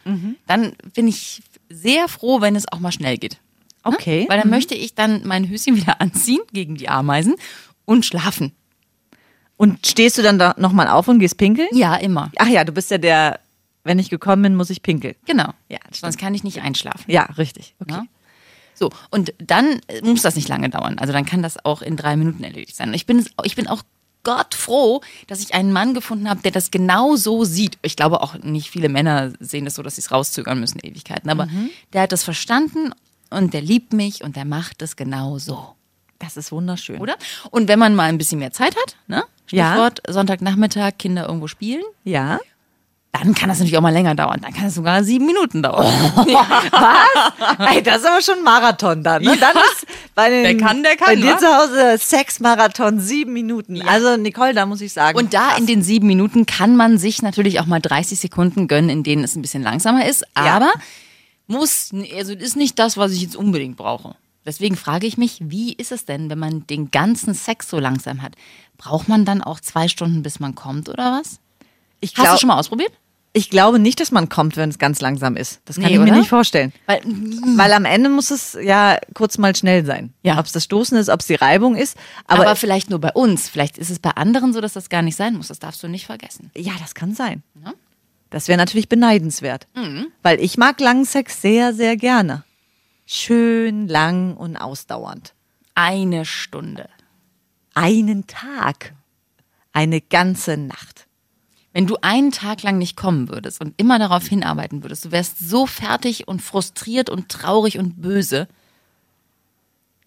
hm, 0.05 0.21
hm. 0.23 0.37
dann 0.47 0.73
bin 0.95 1.09
ich 1.09 1.41
sehr 1.71 2.09
froh, 2.09 2.43
wenn 2.43 2.55
es 2.57 2.71
auch 2.71 2.81
mal 2.81 2.93
schnell 2.93 3.17
geht. 3.17 3.39
Ne? 3.85 3.93
Okay. 3.95 4.27
Weil 4.29 4.41
dann 4.41 4.51
möchte 4.51 4.75
ich 4.75 4.95
dann 4.95 5.23
mein 5.27 5.49
Höschen 5.49 5.77
wieder 5.77 6.01
anziehen 6.01 6.41
gegen 6.53 6.77
die 6.77 6.89
Ameisen 6.89 7.35
und 7.85 8.05
schlafen. 8.07 8.53
Und 9.57 9.87
stehst 9.87 10.19
du 10.19 10.23
dann 10.23 10.39
da 10.39 10.55
nochmal 10.59 10.89
auf 10.89 11.09
und 11.09 11.19
gehst 11.19 11.37
pinkeln? 11.37 11.69
Ja, 11.73 11.95
immer. 11.97 12.33
Ach 12.39 12.49
ja, 12.49 12.65
du 12.65 12.73
bist 12.73 12.91
ja 12.91 12.99
der, 12.99 13.39
wenn 13.85 13.99
ich 13.99 14.11
gekommen 14.11 14.43
bin, 14.43 14.57
muss 14.57 14.71
ich 14.71 14.83
pinkeln. 14.83 15.15
Genau. 15.27 15.51
Ja, 15.69 15.79
Sonst 15.93 16.19
kann 16.19 16.35
ich 16.35 16.43
nicht 16.43 16.63
einschlafen. 16.63 17.05
Ja, 17.11 17.25
richtig. 17.39 17.75
Okay. 17.79 17.93
Ja? 17.93 18.05
So, 18.75 18.91
und 19.11 19.35
dann 19.39 19.81
muss 20.03 20.23
das 20.23 20.35
nicht 20.35 20.49
lange 20.49 20.69
dauern. 20.71 20.99
Also 20.99 21.13
dann 21.13 21.25
kann 21.27 21.43
das 21.43 21.65
auch 21.65 21.83
in 21.83 21.97
drei 21.97 22.17
Minuten 22.17 22.43
erledigt 22.43 22.75
sein. 22.75 22.89
Und 22.89 22.95
ich 22.95 23.07
bin, 23.07 23.25
ich 23.45 23.55
bin 23.55 23.69
auch 23.69 23.83
Gott 24.25 24.55
froh, 24.55 25.01
dass 25.27 25.41
ich 25.41 25.55
einen 25.55 25.73
Mann 25.73 25.95
gefunden 25.95 26.29
habe, 26.31 26.43
der 26.43 26.53
das 26.53 26.71
genau 26.71 27.17
so 27.17 27.45
sieht. 27.45 27.79
Ich 27.83 27.95
glaube 27.97 28.21
auch 28.23 28.35
nicht 28.39 28.71
viele 28.71 28.89
Männer 28.89 29.33
sehen 29.41 29.65
das 29.65 29.75
so, 29.75 29.83
dass 29.83 29.97
sie 29.97 30.01
es 30.01 30.11
rauszögern 30.11 30.59
müssen, 30.59 30.81
Ewigkeiten. 30.83 31.29
Aber 31.29 31.47
Mhm. 31.47 31.71
der 31.93 32.03
hat 32.03 32.13
das 32.13 32.25
verstanden 32.25 32.93
und 33.33 33.55
der 33.55 33.63
liebt 33.63 33.93
mich 33.93 34.23
und 34.23 34.37
der 34.37 34.45
macht 34.45 34.83
es 34.83 34.97
genau 34.97 35.39
so. 35.39 35.75
Das 36.19 36.37
ist 36.37 36.53
wunderschön. 36.53 37.01
Oder? 37.01 37.17
Und 37.51 37.67
wenn 37.69 37.79
man 37.79 37.95
mal 37.97 38.05
ein 38.05 38.19
bisschen 38.19 38.39
mehr 38.39 38.53
Zeit 38.53 38.77
hat, 38.77 38.97
ne? 39.09 39.25
Ja. 39.51 39.73
Stichwort 39.73 40.03
Sonntagnachmittag, 40.09 40.93
Kinder 40.99 41.27
irgendwo 41.27 41.49
spielen, 41.49 41.83
Ja. 42.05 42.39
dann 43.11 43.35
kann 43.35 43.49
das 43.49 43.59
natürlich 43.59 43.77
auch 43.77 43.83
mal 43.83 43.93
länger 43.93 44.15
dauern. 44.15 44.41
Dann 44.41 44.55
kann 44.55 44.67
es 44.67 44.75
sogar 44.77 45.03
sieben 45.05 45.27
Minuten 45.27 45.63
dauern. 45.63 45.93
Ey, 47.59 47.83
das 47.83 47.99
ist 47.99 48.07
aber 48.07 48.23
schon 48.23 48.39
ein 48.39 48.45
Marathon 48.45 49.03
dann. 49.03 49.23
Ne? 49.23 49.37
Dann 49.39 49.57
ist 49.57 49.87
bei 50.15 50.31
den, 50.31 50.45
Wer 50.45 50.57
kann, 50.57 50.83
der 50.83 50.97
kann, 50.97 51.07
Bei 51.09 51.17
dir 51.17 51.35
wa? 51.35 51.39
zu 51.39 51.47
Hause 51.47 51.99
Sexmarathon, 51.99 53.01
sieben 53.01 53.33
Minuten. 53.33 53.83
Also 53.83 54.17
Nicole, 54.17 54.55
da 54.55 54.65
muss 54.67 54.81
ich 54.81 54.93
sagen. 54.93 55.19
Und 55.19 55.35
da 55.35 55.49
krass. 55.49 55.59
in 55.59 55.67
den 55.67 55.83
sieben 55.83 56.07
Minuten 56.07 56.47
kann 56.47 56.77
man 56.77 56.99
sich 56.99 57.21
natürlich 57.23 57.61
auch 57.61 57.67
mal 57.67 57.81
30 57.81 58.19
Sekunden 58.19 58.69
gönnen, 58.69 58.89
in 58.91 59.03
denen 59.03 59.25
es 59.25 59.37
ein 59.37 59.43
bisschen 59.43 59.63
langsamer 59.63 60.07
ist. 60.07 60.25
Ja. 60.37 60.73
Muss, 61.53 61.91
also 62.17 62.33
ist 62.33 62.57
nicht 62.57 62.79
das, 62.79 62.97
was 62.97 63.13
ich 63.13 63.23
jetzt 63.23 63.37
unbedingt 63.37 63.77
brauche. 63.77 64.15
Deswegen 64.45 64.75
frage 64.77 65.07
ich 65.07 65.17
mich, 65.19 65.39
wie 65.41 65.73
ist 65.73 65.93
es 65.93 66.05
denn, 66.05 66.29
wenn 66.29 66.39
man 66.39 66.67
den 66.67 66.91
ganzen 66.91 67.33
Sex 67.35 67.69
so 67.69 67.79
langsam 67.79 68.23
hat? 68.23 68.35
Braucht 68.77 69.09
man 69.09 69.25
dann 69.25 69.41
auch 69.43 69.61
zwei 69.61 69.87
Stunden, 69.87 70.23
bis 70.23 70.41
man 70.41 70.55
kommt 70.57 70.89
oder 70.89 71.21
was? 71.21 71.39
ich, 72.01 72.11
Hast 72.17 72.25
glaub, 72.25 72.35
du 72.35 72.41
schon 72.41 72.49
mal 72.49 72.59
ausprobiert? 72.59 72.93
ich 73.35 73.49
glaube 73.49 73.79
nicht, 73.79 73.99
dass 74.01 74.11
man 74.11 74.29
kommt, 74.29 74.57
wenn 74.59 74.69
es 74.69 74.79
ganz 74.79 75.01
langsam 75.01 75.37
ist. 75.37 75.61
Das 75.65 75.77
kann 75.77 75.85
Nee, 75.87 75.93
ich 75.93 75.99
mir 75.99 76.03
oder? 76.09 76.17
nicht 76.19 76.29
vorstellen. 76.29 76.71
Weil, 76.87 77.01
Weil 77.57 77.73
am 77.73 77.87
Ende 77.87 78.11
muss 78.11 78.31
es 78.31 78.59
ja 78.61 78.99
kurz 79.15 79.39
mal 79.39 79.57
schnell 79.57 79.87
sein. 79.87 80.13
Ja. 80.23 80.39
Ob 80.39 80.45
es 80.45 80.53
das 80.53 80.65
Stoßen 80.65 80.99
ist, 80.99 81.09
ob 81.09 81.21
es 81.21 81.29
die 81.29 81.37
Reibung 81.37 81.75
ist. 81.77 81.97
aber, 82.27 82.43
Aber, 82.43 82.57
vielleicht 82.57 82.91
nur 82.91 82.99
bei 83.01 83.11
uns. 83.13 83.49
Vielleicht 83.49 83.79
ist 83.79 83.89
es 83.91 84.01
bei 84.01 84.11
anderen 84.11 84.53
so, 84.53 84.61
dass 84.61 84.75
das 84.75 84.91
gar 84.91 85.01
nicht 85.01 85.17
sein 85.17 85.35
muss. 85.35 85.49
Das 85.49 85.61
darfst 85.61 85.83
du 85.83 85.89
nicht 85.89 86.05
vergessen. 86.05 86.51
ja, 86.57 86.73
das 86.81 86.95
kann 86.95 87.15
sein. 87.15 87.43
Ja. 87.65 87.73
Das 88.33 88.49
wäre 88.49 88.57
natürlich 88.57 88.89
beneidenswert. 88.89 89.69
Mhm. 89.75 90.07
Weil 90.23 90.41
ich 90.41 90.57
mag 90.57 90.81
langen 90.81 91.05
Sex 91.05 91.41
sehr, 91.43 91.75
sehr 91.75 91.97
gerne. 91.97 92.45
Schön, 93.07 93.89
lang 93.89 94.37
und 94.37 94.57
ausdauernd. 94.57 95.35
Eine 95.75 96.25
Stunde. 96.25 96.89
Einen 97.75 98.27
Tag. 98.27 98.95
Eine 99.73 100.01
ganze 100.01 100.57
Nacht. 100.57 101.07
Wenn 101.75 101.87
du 101.87 101.97
einen 102.01 102.33
Tag 102.33 102.63
lang 102.63 102.79
nicht 102.79 102.97
kommen 102.97 103.29
würdest 103.29 103.61
und 103.61 103.75
immer 103.77 103.99
darauf 103.99 104.27
hinarbeiten 104.27 104.83
würdest, 104.83 105.07
du 105.07 105.13
wärst 105.13 105.39
so 105.39 105.67
fertig 105.67 106.29
und 106.29 106.41
frustriert 106.41 107.11
und 107.11 107.29
traurig 107.29 107.79
und 107.79 108.01
böse. 108.01 108.49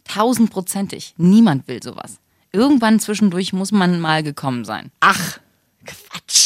Tausendprozentig. 0.03 1.13
Niemand 1.17 1.67
will 1.67 1.81
sowas. 1.81 2.19
Irgendwann 2.51 2.99
zwischendurch 2.99 3.53
muss 3.53 3.71
man 3.71 3.99
mal 3.99 4.23
gekommen 4.23 4.63
sein. 4.63 4.91
Ach, 4.99 5.39
Quatsch. 5.85 6.44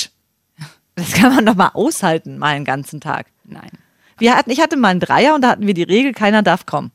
Das 1.00 1.14
kann 1.14 1.34
man 1.36 1.46
doch 1.46 1.56
mal 1.56 1.72
aushalten, 1.74 2.38
mal 2.38 2.48
einen 2.56 2.66
ganzen 2.66 3.00
Tag. 3.02 3.28
Nein. 3.46 3.72
Wir 4.18 4.36
hatten, 4.36 4.52
ich 4.52 4.60
hatte 4.62 4.76
mal 4.78 4.90
einen 4.90 5.00
Dreier 5.00 5.34
und 5.36 5.42
da 5.42 5.50
hatten 5.50 5.66
wir 5.66 5.74
die 5.74 5.84
Regel, 5.84 6.14
keiner 6.14 6.44
darf 6.44 6.66
kommen. 6.66 6.92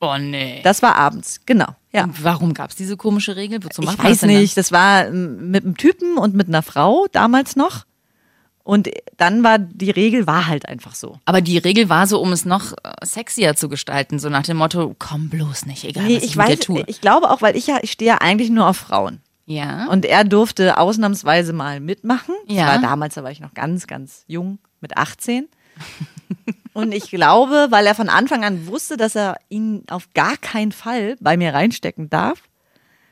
Oh 0.00 0.16
nee. 0.18 0.60
Das 0.64 0.82
war 0.82 0.96
abends, 0.96 1.40
genau. 1.46 1.68
Ja. 1.92 2.04
Und 2.04 2.24
warum 2.24 2.54
gab 2.54 2.70
es 2.70 2.76
diese 2.76 2.96
komische 2.96 3.36
Regel? 3.36 3.62
Wozu 3.62 3.82
Ich 3.82 3.88
das 3.88 3.98
weiß 3.98 4.20
dann? 4.20 4.30
nicht, 4.30 4.56
das 4.56 4.72
war 4.72 5.06
ähm, 5.06 5.50
mit 5.50 5.64
einem 5.64 5.76
Typen 5.76 6.18
und 6.18 6.34
mit 6.34 6.48
einer 6.48 6.62
Frau 6.62 7.06
damals 7.12 7.54
noch. 7.56 7.84
Und 8.64 8.88
dann 9.16 9.42
war 9.42 9.58
die 9.58 9.90
Regel 9.90 10.26
war 10.26 10.46
halt 10.46 10.68
einfach 10.68 10.94
so. 10.94 11.18
Aber 11.24 11.40
die 11.40 11.58
Regel 11.58 11.88
war 11.88 12.06
so, 12.06 12.20
um 12.20 12.32
es 12.32 12.44
noch 12.44 12.72
äh, 12.72 12.92
sexier 13.04 13.56
zu 13.56 13.68
gestalten, 13.68 14.18
so 14.18 14.28
nach 14.28 14.44
dem 14.44 14.56
Motto, 14.56 14.94
komm 14.98 15.28
bloß 15.28 15.66
nicht, 15.66 15.84
egal 15.84 16.04
Nee, 16.04 16.16
was 16.16 16.22
ich, 16.22 16.30
ich 16.30 16.36
mit 16.36 16.46
dir 16.48 16.52
weiß, 16.52 16.60
tue. 16.60 16.84
ich 16.86 17.00
glaube 17.00 17.30
auch, 17.30 17.42
weil 17.42 17.56
ich 17.56 17.66
ja, 17.66 17.78
ich 17.82 17.92
stehe 17.92 18.12
ja 18.12 18.18
eigentlich 18.18 18.50
nur 18.50 18.68
auf 18.68 18.76
Frauen. 18.76 19.20
Ja. 19.46 19.86
Und 19.88 20.04
er 20.04 20.24
durfte 20.24 20.78
ausnahmsweise 20.78 21.52
mal 21.52 21.80
mitmachen. 21.80 22.34
Ja. 22.46 22.66
Das 22.66 22.74
war 22.74 22.82
damals, 22.82 23.14
da 23.14 23.24
war 23.24 23.30
ich 23.30 23.40
noch 23.40 23.54
ganz, 23.54 23.86
ganz 23.86 24.24
jung, 24.26 24.58
mit 24.80 24.96
18. 24.96 25.48
Und 26.74 26.92
ich 26.92 27.10
glaube, 27.10 27.66
weil 27.70 27.86
er 27.86 27.94
von 27.94 28.08
Anfang 28.08 28.44
an 28.44 28.66
wusste, 28.66 28.96
dass 28.96 29.14
er 29.14 29.36
ihn 29.50 29.84
auf 29.90 30.08
gar 30.14 30.36
keinen 30.38 30.72
Fall 30.72 31.16
bei 31.20 31.36
mir 31.36 31.52
reinstecken 31.52 32.08
darf, 32.08 32.42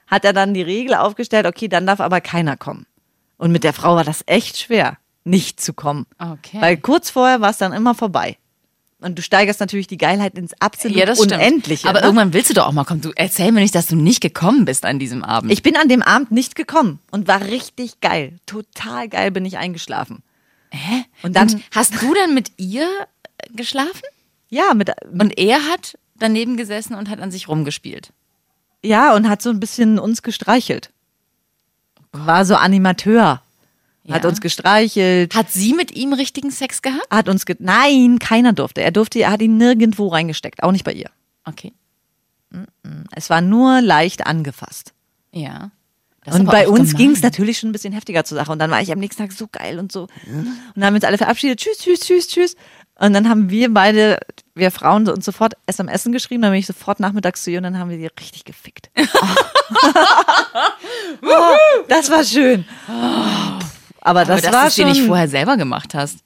hat 0.07 0.25
er 0.25 0.33
dann 0.33 0.55
die 0.55 0.63
Regel 0.63 0.95
aufgestellt, 0.95 1.47
okay, 1.47 1.69
dann 1.69 1.87
darf 1.87 2.01
aber 2.01 2.21
keiner 2.21 2.57
kommen. 2.57 2.87
Und 3.37 3.53
mit 3.53 3.65
der 3.65 3.73
Frau 3.73 3.97
war 3.97 4.05
das 4.05 4.23
echt 4.27 4.59
schwer, 4.59 4.97
nicht 5.25 5.61
zu 5.61 5.75
kommen. 5.75 6.07
Okay. 6.19 6.61
Weil 6.61 6.77
kurz 6.79 7.11
vorher 7.11 7.41
war 7.41 7.51
es 7.51 7.59
dann 7.59 7.73
immer 7.73 7.95
vorbei. 7.95 8.37
Und 9.01 9.17
du 9.19 9.23
steigerst 9.23 9.61
natürlich 9.61 9.87
die 9.87 9.97
Geilheit 9.97 10.37
ins 10.37 10.53
absolut 10.61 10.97
ja, 10.97 11.15
stimmt. 11.15 11.33
Unendliche. 11.33 11.89
Aber 11.89 12.01
ne? 12.01 12.07
irgendwann 12.07 12.33
willst 12.35 12.51
du 12.51 12.55
doch 12.55 12.67
auch 12.67 12.73
mal 12.73 12.85
kommen. 12.85 13.01
Du 13.01 13.13
erzähl 13.17 13.51
mir 13.51 13.61
nicht, 13.61 13.75
dass 13.75 13.87
du 13.87 13.97
nicht 13.97 14.21
gekommen 14.21 14.65
bist 14.67 14.85
an 14.85 14.99
diesem 14.99 15.25
Abend. 15.25 15.51
Ich 15.53 15.63
bin 15.63 15.77
an 15.77 15.89
dem 15.89 16.03
Abend 16.03 16.31
nicht 16.33 16.55
gekommen 16.55 16.99
und 17.11 17.27
war 17.27 17.41
richtig 17.43 18.01
geil. 18.01 18.37
Total 18.47 19.09
geil 19.09 19.31
bin 19.31 19.45
ich 19.47 19.57
eingeschlafen. 19.59 20.23
Hä? 20.71 21.05
Und 21.23 21.35
dann- 21.35 21.49
Und 21.55 21.63
hast 21.75 22.01
du 22.03 22.13
dann 22.15 22.35
mit 22.35 22.53
ihr 22.59 22.87
äh, 23.39 23.53
geschlafen? 23.55 24.03
Ja, 24.51 24.75
mit, 24.75 24.91
Und 25.11 25.39
er 25.39 25.67
hat 25.69 25.97
daneben 26.17 26.57
gesessen 26.57 26.95
und 26.95 27.09
hat 27.09 27.21
an 27.21 27.31
sich 27.31 27.49
rumgespielt. 27.49 28.13
ja, 28.83 29.15
und 29.15 29.29
hat 29.29 29.41
so 29.43 29.51
ein 29.51 29.61
bisschen 29.61 29.99
uns 29.99 30.23
gestreichelt. 30.23 30.91
War 32.13 32.45
so 32.45 32.57
Animateur. 32.57 33.43
Hat 34.09 34.25
Ja. 34.25 34.29
uns 34.31 34.41
gestreichelt. 34.41 35.35
Hat 35.35 35.51
sie 35.51 35.75
mit 35.75 35.93
ihm 35.95 36.13
richtigen 36.13 36.51
Sex 36.51 36.83
gehabt? 36.83 37.07
Hat 37.11 37.29
uns 37.29 37.45
ge 37.47 37.57
Nein, 37.59 38.19
keiner 38.19 38.53
durfte. 38.53 38.81
Er 38.81 38.91
durfte, 38.91 39.19
er 39.21 39.31
hat 39.31 39.43
ihn 39.43 39.57
nirgendwo 39.59 40.09
reingesteckt, 40.09 40.63
auch 40.63 40.73
nicht 40.73 40.85
bei 40.85 40.93
ihr. 40.93 41.11
Okay. 41.45 41.73
Es 43.13 43.31
war 43.31 43.41
nur 43.41 43.81
leicht 43.81 44.27
angefasst. 44.27 44.93
Ja. 45.33 45.71
Das 46.25 46.35
und 46.35 46.47
bei 46.47 46.69
uns 46.69 46.97
ging 46.97 47.13
es 47.13 47.23
natürlich 47.23 47.59
schon 47.59 47.71
ein 47.71 47.73
bisschen 47.73 47.93
heftiger 47.95 48.25
zur 48.25 48.37
Sache. 48.37 48.53
Und 48.53 48.59
dann 48.59 48.71
war 48.71 48.81
ich 48.83 48.93
am 48.93 48.99
nächsten 48.99 49.23
Tag 49.23 49.33
so 49.33 49.47
geil 49.51 49.79
und 49.79 49.91
so. 49.91 50.03
Und 50.27 50.47
dann 50.75 50.85
haben 50.85 50.95
wir 50.95 50.97
uns 50.99 51.05
alle 51.05 51.17
verabschiedet. 51.19 51.61
Tschüss, 51.61 51.79
tschüss, 51.79 52.01
tschüss, 52.01 52.29
tschüss. 52.29 52.57
Und 52.99 53.15
dann 53.15 53.29
haben 53.31 53.49
wir 53.49 53.73
beide, 53.73 54.19
wir 54.55 54.71
Frauen, 54.71 55.09
uns 55.09 55.25
sofort 55.25 55.55
SMS 55.65 56.05
geschrieben. 56.05 56.43
Dann 56.43 56.51
bin 56.51 56.61
ich 56.61 56.67
sofort 56.67 57.01
nachmittags 57.01 57.45
zu 57.45 57.51
ihr 57.51 57.59
und 57.59 57.63
dann 57.65 57.79
haben 57.79 57.89
wir 57.89 57.97
die 57.97 58.07
richtig 58.07 58.45
gefickt. 58.45 58.91
Oh. 61.23 61.85
das 61.89 62.11
war 62.11 62.25
schön. 62.25 62.65
Aber 64.03 64.25
das 64.25 64.31
Aber 64.31 64.41
dass 64.43 64.53
war 64.53 64.63
du 64.63 64.69
es 64.69 64.75
dir 64.77 64.87
nicht 64.87 65.07
vorher 65.07 65.29
selber 65.29 65.57
gemacht 65.57 65.95
hast. 65.95 66.19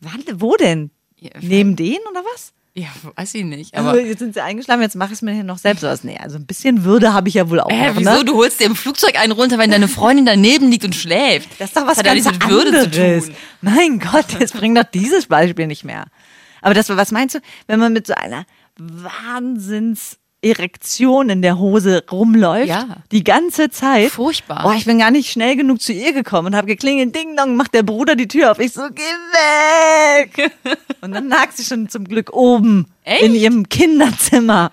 Wann, 0.00 0.22
wo 0.34 0.56
denn? 0.56 0.90
Ja, 1.16 1.30
Neben 1.40 1.76
denen 1.76 2.04
oder 2.10 2.22
was? 2.34 2.52
Ja, 2.74 2.88
weiß 3.16 3.34
ich 3.34 3.44
nicht. 3.44 3.76
Aber 3.76 3.90
Aber 3.90 4.00
jetzt 4.00 4.20
sind 4.20 4.32
sie 4.34 4.40
eingeschlafen, 4.42 4.80
jetzt 4.82 4.96
mache 4.96 5.10
ich 5.10 5.18
es 5.18 5.22
mir 5.22 5.32
hier 5.32 5.44
noch 5.44 5.58
selbst 5.58 5.82
was. 5.82 6.04
Nee, 6.04 6.16
also 6.18 6.36
ein 6.38 6.46
bisschen 6.46 6.84
Würde 6.84 7.12
habe 7.12 7.28
ich 7.28 7.34
ja 7.34 7.50
wohl 7.50 7.60
auch 7.60 7.70
Hä, 7.70 7.88
noch, 7.88 7.96
wieso? 7.98 8.10
ne? 8.10 8.24
Du 8.24 8.34
holst 8.36 8.60
dir 8.60 8.64
im 8.64 8.74
Flugzeug 8.76 9.20
einen 9.20 9.32
runter, 9.32 9.58
wenn 9.58 9.70
deine 9.70 9.88
Freundin 9.88 10.24
daneben 10.24 10.70
liegt 10.70 10.84
und 10.84 10.94
schläft. 10.94 11.50
Das 11.60 11.68
ist 11.68 11.76
doch 11.76 11.86
was 11.86 11.98
ja 11.98 12.02
ganz 12.02 12.24
mit 12.24 12.48
Würde 12.48 12.78
anderes. 12.78 13.24
zu 13.24 13.26
tun. 13.30 13.36
Mein 13.60 13.98
Gott, 13.98 14.40
jetzt 14.40 14.54
bring 14.54 14.74
doch 14.74 14.84
dieses 14.84 15.26
Beispiel 15.26 15.66
nicht 15.66 15.84
mehr. 15.84 16.06
Aber 16.62 16.72
das, 16.74 16.88
was 16.88 17.10
meinst 17.12 17.34
du, 17.34 17.40
wenn 17.66 17.78
man 17.78 17.92
mit 17.92 18.06
so 18.06 18.14
einer 18.14 18.46
Wahnsinns-Erektion 20.42 21.30
in 21.30 21.42
der 21.42 21.58
Hose 21.58 22.04
rumläuft, 22.10 22.68
Ja. 22.68 22.96
die 23.10 23.24
ganze 23.24 23.70
Zeit. 23.70 24.10
Furchtbar. 24.10 24.62
Boah, 24.62 24.74
ich 24.74 24.84
bin 24.84 24.98
gar 24.98 25.10
nicht 25.10 25.30
schnell 25.30 25.56
genug 25.56 25.80
zu 25.80 25.92
ihr 25.92 26.12
gekommen 26.12 26.48
und 26.48 26.56
habe 26.56 26.66
geklingelt, 26.66 27.14
ding 27.14 27.36
dong, 27.36 27.56
macht 27.56 27.74
der 27.74 27.82
Bruder 27.82 28.16
die 28.16 28.28
Tür 28.28 28.50
auf. 28.52 28.58
Ich 28.58 28.72
so, 28.72 28.82
geh 28.92 29.02
weg! 29.02 30.52
und 31.00 31.12
dann 31.12 31.28
lag 31.28 31.50
sie 31.52 31.64
schon 31.64 31.88
zum 31.88 32.04
Glück 32.04 32.32
oben 32.32 32.86
Echt? 33.04 33.22
in 33.22 33.34
ihrem 33.34 33.68
Kinderzimmer 33.68 34.70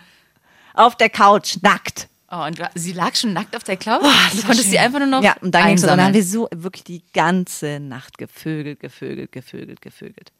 auf 0.74 0.96
der 0.96 1.10
Couch, 1.10 1.58
nackt. 1.62 2.08
Oh, 2.32 2.46
und 2.46 2.60
sie 2.76 2.94
lag 2.94 3.16
schon 3.16 3.34
nackt 3.34 3.56
auf 3.56 3.64
der 3.64 3.78
Couch. 3.78 4.04
das 4.04 4.32
du 4.42 4.42
konntest 4.46 4.64
schön. 4.64 4.72
sie 4.72 4.80
einfach 4.80 5.00
nur 5.00 5.08
noch 5.08 5.24
Ja, 5.24 5.36
und 5.42 5.54
dann 5.56 5.68
ging's. 5.68 5.82
Und 5.84 5.88
dann 5.90 6.02
haben 6.04 6.14
wir 6.14 6.24
so 6.24 6.48
wirklich 6.54 6.84
die 6.84 7.02
ganze 7.14 7.80
Nacht 7.80 8.20
gevögelt, 8.20 8.80
gevögelt, 8.80 9.32
gevögelt, 9.32 9.82
gevögelt. 9.82 10.32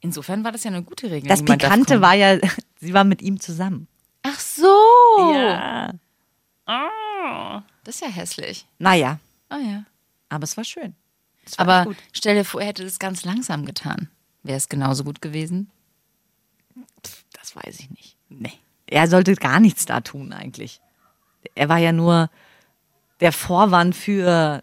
Insofern 0.00 0.44
war 0.44 0.52
das 0.52 0.64
ja 0.64 0.70
eine 0.70 0.82
gute 0.82 1.10
Regel. 1.10 1.26
Das 1.30 1.42
Pikante 1.42 2.02
war 2.02 2.12
ja, 2.14 2.36
sie 2.80 2.92
war 2.92 3.04
mit 3.04 3.22
ihm 3.22 3.40
zusammen. 3.40 3.88
Ach 4.24 4.40
so. 4.40 5.32
Ja. 5.32 5.92
Ah, 6.66 7.62
das 7.84 7.96
ist 7.96 8.00
ja 8.00 8.08
hässlich. 8.08 8.66
Naja, 8.78 9.18
Ah 9.50 9.58
ja. 9.58 9.84
aber 10.30 10.44
es 10.44 10.56
war 10.56 10.64
schön. 10.64 10.94
Es 11.44 11.58
war 11.58 11.68
Aber 11.68 11.94
stell 12.12 12.34
dir 12.34 12.44
vor, 12.44 12.60
er 12.62 12.68
hätte 12.68 12.84
das 12.84 12.98
ganz 12.98 13.24
langsam 13.24 13.64
getan. 13.66 14.08
Wäre 14.42 14.56
es 14.56 14.68
genauso 14.68 15.04
gut 15.04 15.20
gewesen? 15.22 15.70
das 17.32 17.54
weiß 17.54 17.78
ich 17.80 17.90
nicht. 17.90 18.16
Nee. 18.30 18.52
Er 18.86 19.06
sollte 19.08 19.34
gar 19.36 19.60
nichts 19.60 19.84
da 19.86 20.00
tun 20.00 20.32
eigentlich. 20.32 20.80
Er 21.54 21.68
war 21.68 21.78
ja 21.78 21.92
nur 21.92 22.30
der 23.20 23.32
Vorwand 23.32 23.94
für, 23.94 24.62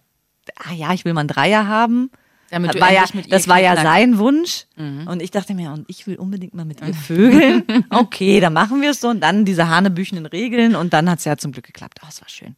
ah 0.56 0.72
ja, 0.74 0.92
ich 0.94 1.06
will 1.06 1.14
mal 1.14 1.22
einen 1.22 1.28
Dreier 1.30 1.68
haben. 1.68 2.12
Damit 2.52 2.80
war 2.80 2.92
ja, 2.92 3.06
das 3.30 3.48
war 3.48 3.60
ja 3.60 3.76
sein 3.76 4.18
Wunsch. 4.18 4.66
Und 4.78 5.22
ich 5.22 5.32
dachte 5.32 5.54
mir, 5.56 5.72
und 5.72 5.86
ich 5.90 6.06
will 6.06 6.18
unbedingt 6.18 6.54
mal 6.54 6.66
mit 6.66 6.82
ihr 6.82 6.94
vögeln. 6.94 7.64
Okay, 7.90 8.40
dann 8.40 8.54
machen 8.54 8.82
wir 8.82 8.92
es 8.92 9.00
so. 9.02 9.08
Und 9.10 9.22
dann 9.22 9.46
diese 9.46 9.68
hanebüchenen 9.70 10.26
Regeln. 10.26 10.76
Und 10.76 10.94
dann 10.94 11.10
hat 11.10 11.20
es 11.20 11.26
ja 11.26 11.38
zum 11.38 11.52
Glück 11.52 11.66
geklappt. 11.66 12.00
Oh, 12.04 12.08
es 12.10 12.22
war 12.22 12.30
schön. 12.30 12.56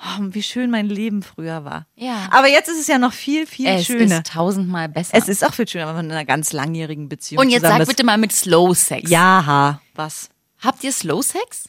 Oh, 0.00 0.20
wie 0.30 0.42
schön 0.42 0.70
mein 0.70 0.86
Leben 0.88 1.22
früher 1.22 1.64
war. 1.64 1.86
Ja. 1.94 2.28
Aber 2.30 2.48
jetzt 2.48 2.68
ist 2.68 2.80
es 2.80 2.88
ja 2.88 2.98
noch 2.98 3.12
viel, 3.12 3.46
viel 3.46 3.68
Es 3.68 3.86
schöner. 3.86 4.18
ist 4.18 4.26
tausendmal 4.26 4.88
besser. 4.88 5.16
Es 5.16 5.28
ist 5.28 5.44
auch 5.46 5.54
viel 5.54 5.68
schöner, 5.68 5.86
wenn 5.86 5.94
man 5.94 6.04
in 6.06 6.10
einer 6.12 6.24
ganz 6.24 6.52
langjährigen 6.52 7.08
Beziehung 7.08 7.40
Und 7.42 7.48
jetzt 7.50 7.62
sag 7.62 7.80
ist. 7.80 7.88
bitte 7.88 8.04
mal 8.04 8.18
mit 8.18 8.32
Slow 8.32 8.74
Sex. 8.74 9.08
Ja, 9.08 9.80
was? 9.94 10.28
Habt 10.58 10.82
ihr 10.84 10.92
Slow 10.92 11.22
Sex? 11.22 11.68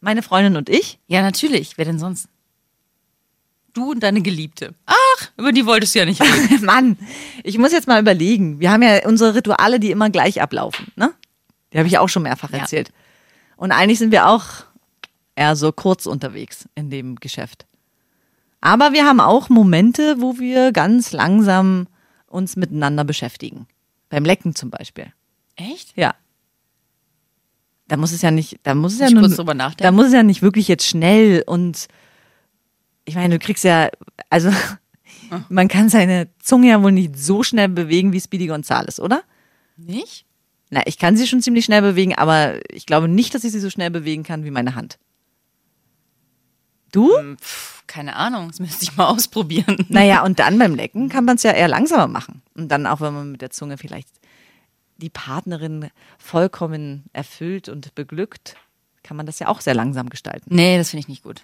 Meine 0.00 0.22
Freundin 0.22 0.56
und 0.56 0.68
ich? 0.70 0.98
Ja, 1.08 1.20
natürlich. 1.22 1.76
Wer 1.76 1.84
denn 1.84 1.98
sonst? 1.98 2.28
Du 3.72 3.92
und 3.92 4.02
deine 4.02 4.20
Geliebte. 4.20 4.74
Ach, 4.86 5.30
über 5.36 5.52
die 5.52 5.64
wolltest 5.66 5.94
du 5.94 6.00
ja 6.00 6.04
nicht 6.04 6.20
reden. 6.20 6.64
Mann, 6.64 6.98
ich 7.44 7.56
muss 7.58 7.72
jetzt 7.72 7.86
mal 7.86 8.00
überlegen. 8.00 8.58
Wir 8.60 8.70
haben 8.72 8.82
ja 8.82 9.06
unsere 9.06 9.34
Rituale, 9.34 9.78
die 9.78 9.90
immer 9.90 10.10
gleich 10.10 10.42
ablaufen, 10.42 10.88
ne? 10.96 11.12
Die 11.72 11.78
habe 11.78 11.86
ich 11.86 11.98
auch 11.98 12.08
schon 12.08 12.24
mehrfach 12.24 12.50
Ja. 12.50 12.58
erzählt. 12.58 12.90
Und 13.56 13.70
eigentlich 13.70 13.98
sind 14.00 14.10
wir 14.10 14.26
auch 14.28 14.44
eher 15.36 15.54
so 15.54 15.70
kurz 15.70 16.06
unterwegs 16.06 16.68
in 16.74 16.90
dem 16.90 17.16
Geschäft. 17.16 17.66
Aber 18.60 18.92
wir 18.92 19.04
haben 19.04 19.20
auch 19.20 19.48
Momente, 19.48 20.16
wo 20.20 20.38
wir 20.38 20.72
ganz 20.72 21.12
langsam 21.12 21.86
uns 22.26 22.56
miteinander 22.56 23.04
beschäftigen. 23.04 23.66
Beim 24.08 24.24
Lecken 24.24 24.54
zum 24.54 24.70
Beispiel. 24.70 25.12
Echt? 25.56 25.92
Ja. 25.96 26.14
Da 27.88 27.96
muss 27.96 28.12
es 28.12 28.22
ja 28.22 28.30
nicht, 28.30 28.58
da 28.64 28.74
muss 28.74 28.94
es 28.94 28.98
ja 29.00 29.06
ich 29.08 29.14
drüber 29.36 29.54
nachdenken? 29.54 29.82
da 29.82 29.92
muss 29.92 30.06
es 30.06 30.12
ja 30.12 30.22
nicht 30.22 30.42
wirklich 30.42 30.68
jetzt 30.68 30.86
schnell 30.86 31.42
und 31.46 31.88
ich 33.10 33.16
meine, 33.16 33.38
du 33.38 33.44
kriegst 33.44 33.64
ja, 33.64 33.90
also 34.30 34.50
Ah. 35.30 35.42
man 35.48 35.68
kann 35.68 35.88
seine 35.88 36.28
Zunge 36.42 36.68
ja 36.68 36.82
wohl 36.82 36.92
nicht 36.92 37.18
so 37.18 37.42
schnell 37.42 37.68
bewegen 37.68 38.12
wie 38.12 38.20
Speedy 38.20 38.46
Gonzales, 38.46 39.00
oder? 39.00 39.22
Nicht? 39.76 40.26
Na, 40.70 40.82
ich 40.86 40.98
kann 40.98 41.16
sie 41.16 41.26
schon 41.26 41.42
ziemlich 41.42 41.64
schnell 41.64 41.82
bewegen, 41.82 42.14
aber 42.14 42.60
ich 42.72 42.86
glaube 42.86 43.08
nicht, 43.08 43.34
dass 43.34 43.44
ich 43.44 43.52
sie 43.52 43.60
so 43.60 43.70
schnell 43.70 43.90
bewegen 43.90 44.22
kann 44.22 44.44
wie 44.44 44.50
meine 44.50 44.74
Hand. 44.74 44.98
Du? 46.92 47.16
Hm, 47.16 47.38
Pff, 47.38 47.84
keine 47.86 48.16
Ahnung, 48.16 48.48
das 48.48 48.60
müsste 48.60 48.84
ich 48.84 48.96
mal 48.96 49.06
ausprobieren. 49.08 49.84
Naja, 49.88 50.24
und 50.24 50.38
dann 50.38 50.58
beim 50.58 50.74
Lecken 50.74 51.08
kann 51.08 51.24
man 51.24 51.36
es 51.36 51.42
ja 51.42 51.52
eher 51.52 51.68
langsamer 51.68 52.08
machen. 52.08 52.42
Und 52.54 52.68
dann 52.68 52.86
auch, 52.86 53.00
wenn 53.00 53.14
man 53.14 53.32
mit 53.32 53.42
der 53.42 53.50
Zunge 53.50 53.78
vielleicht 53.78 54.08
die 54.96 55.10
Partnerin 55.10 55.90
vollkommen 56.18 57.04
erfüllt 57.12 57.68
und 57.68 57.94
beglückt, 57.94 58.56
kann 59.02 59.16
man 59.16 59.26
das 59.26 59.38
ja 59.38 59.48
auch 59.48 59.60
sehr 59.60 59.74
langsam 59.74 60.10
gestalten. 60.10 60.54
Nee, 60.54 60.76
das 60.76 60.90
finde 60.90 61.00
ich 61.00 61.08
nicht 61.08 61.22
gut. 61.22 61.42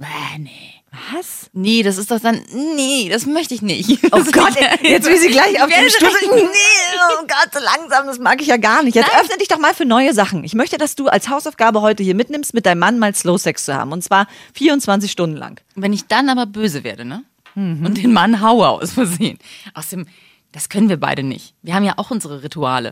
Äh, 0.00 0.38
nee. 0.38 0.78
Was? 1.12 1.50
Nee, 1.52 1.82
das 1.82 1.98
ist 1.98 2.10
doch 2.10 2.20
dann. 2.20 2.40
Nee, 2.52 3.08
das 3.10 3.26
möchte 3.26 3.54
ich 3.54 3.62
nicht. 3.62 3.90
Oh 4.10 4.22
Gott, 4.32 4.54
jetzt 4.82 5.06
will 5.06 5.18
sie 5.18 5.28
gleich 5.28 5.62
auf 5.62 5.68
den 5.68 5.90
Stuhl. 5.90 6.08
Nee, 6.34 6.40
oh 7.20 7.26
Gott, 7.26 7.52
so 7.52 7.60
langsam, 7.60 8.06
das 8.06 8.18
mag 8.18 8.40
ich 8.40 8.46
ja 8.46 8.56
gar 8.56 8.82
nicht. 8.82 8.94
Jetzt 8.94 9.14
öffne 9.14 9.36
dich 9.38 9.48
doch 9.48 9.58
mal 9.58 9.74
für 9.74 9.84
neue 9.84 10.14
Sachen. 10.14 10.44
Ich 10.44 10.54
möchte, 10.54 10.78
dass 10.78 10.94
du 10.94 11.08
als 11.08 11.28
Hausaufgabe 11.28 11.82
heute 11.82 12.02
hier 12.02 12.14
mitnimmst, 12.14 12.54
mit 12.54 12.64
deinem 12.64 12.78
Mann 12.78 12.98
mal 12.98 13.14
Slow 13.14 13.38
Sex 13.38 13.66
zu 13.66 13.74
haben. 13.74 13.92
Und 13.92 14.02
zwar 14.02 14.28
24 14.54 15.10
Stunden 15.10 15.36
lang. 15.36 15.60
Wenn 15.74 15.92
ich 15.92 16.06
dann 16.06 16.28
aber 16.30 16.46
böse 16.46 16.84
werde, 16.84 17.04
ne? 17.04 17.22
Und 17.54 17.94
den 17.94 18.12
Mann 18.12 18.40
haue 18.40 18.68
aus 18.68 18.92
Versehen. 18.92 19.38
Außerdem, 19.74 20.06
das 20.52 20.68
können 20.68 20.88
wir 20.88 20.96
beide 20.96 21.24
nicht. 21.24 21.54
Wir 21.62 21.74
haben 21.74 21.84
ja 21.84 21.94
auch 21.96 22.12
unsere 22.12 22.44
Rituale. 22.44 22.90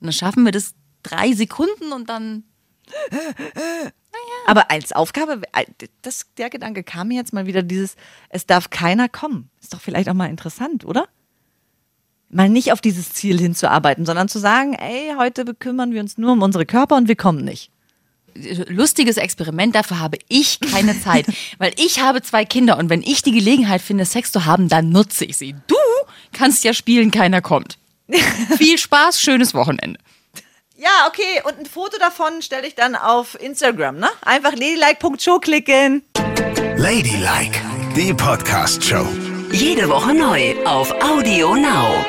Und 0.00 0.06
dann 0.06 0.12
schaffen 0.12 0.44
wir 0.44 0.52
das 0.52 0.72
drei 1.02 1.32
Sekunden 1.32 1.92
und 1.92 2.08
dann. 2.08 2.44
Aber 4.46 4.70
als 4.70 4.92
Aufgabe, 4.92 5.42
das, 6.02 6.26
der 6.38 6.50
Gedanke 6.50 6.84
kam 6.84 7.08
mir 7.08 7.16
jetzt 7.16 7.32
mal 7.32 7.46
wieder 7.46 7.62
dieses, 7.62 7.96
es 8.28 8.46
darf 8.46 8.70
keiner 8.70 9.08
kommen. 9.08 9.50
Ist 9.60 9.74
doch 9.74 9.80
vielleicht 9.80 10.08
auch 10.08 10.14
mal 10.14 10.30
interessant, 10.30 10.84
oder? 10.84 11.08
Mal 12.28 12.48
nicht 12.48 12.72
auf 12.72 12.80
dieses 12.80 13.12
Ziel 13.12 13.38
hinzuarbeiten, 13.38 14.06
sondern 14.06 14.28
zu 14.28 14.38
sagen, 14.38 14.74
ey, 14.74 15.14
heute 15.18 15.44
bekümmern 15.44 15.92
wir 15.92 16.00
uns 16.00 16.16
nur 16.16 16.32
um 16.32 16.42
unsere 16.42 16.64
Körper 16.64 16.96
und 16.96 17.08
wir 17.08 17.16
kommen 17.16 17.44
nicht. 17.44 17.70
Lustiges 18.68 19.16
Experiment, 19.16 19.74
dafür 19.74 19.98
habe 19.98 20.18
ich 20.28 20.60
keine 20.60 21.00
Zeit. 21.00 21.26
weil 21.58 21.72
ich 21.76 22.00
habe 22.00 22.22
zwei 22.22 22.44
Kinder 22.44 22.78
und 22.78 22.88
wenn 22.88 23.02
ich 23.02 23.22
die 23.22 23.32
Gelegenheit 23.32 23.82
finde, 23.82 24.04
Sex 24.04 24.30
zu 24.30 24.44
haben, 24.44 24.68
dann 24.68 24.90
nutze 24.90 25.24
ich 25.24 25.36
sie. 25.36 25.56
Du 25.66 25.76
kannst 26.32 26.62
ja 26.62 26.72
spielen, 26.72 27.10
keiner 27.10 27.40
kommt. 27.40 27.78
Viel 28.58 28.78
Spaß, 28.78 29.20
schönes 29.20 29.54
Wochenende. 29.54 29.98
Ja, 30.78 31.06
okay. 31.08 31.42
Und 31.44 31.58
ein 31.58 31.66
Foto 31.66 31.98
davon 31.98 32.42
stelle 32.42 32.66
ich 32.66 32.74
dann 32.74 32.96
auf 32.96 33.40
Instagram, 33.40 33.96
ne? 33.96 34.08
Einfach 34.22 34.52
ladylike.show 34.52 35.38
klicken. 35.38 36.04
Ladylike, 36.76 37.58
die 37.96 38.12
Podcast-Show. 38.12 39.06
Jede 39.52 39.88
Woche 39.88 40.12
neu 40.12 40.54
auf 40.66 40.92
Audio 41.02 41.54
Now. 41.54 42.04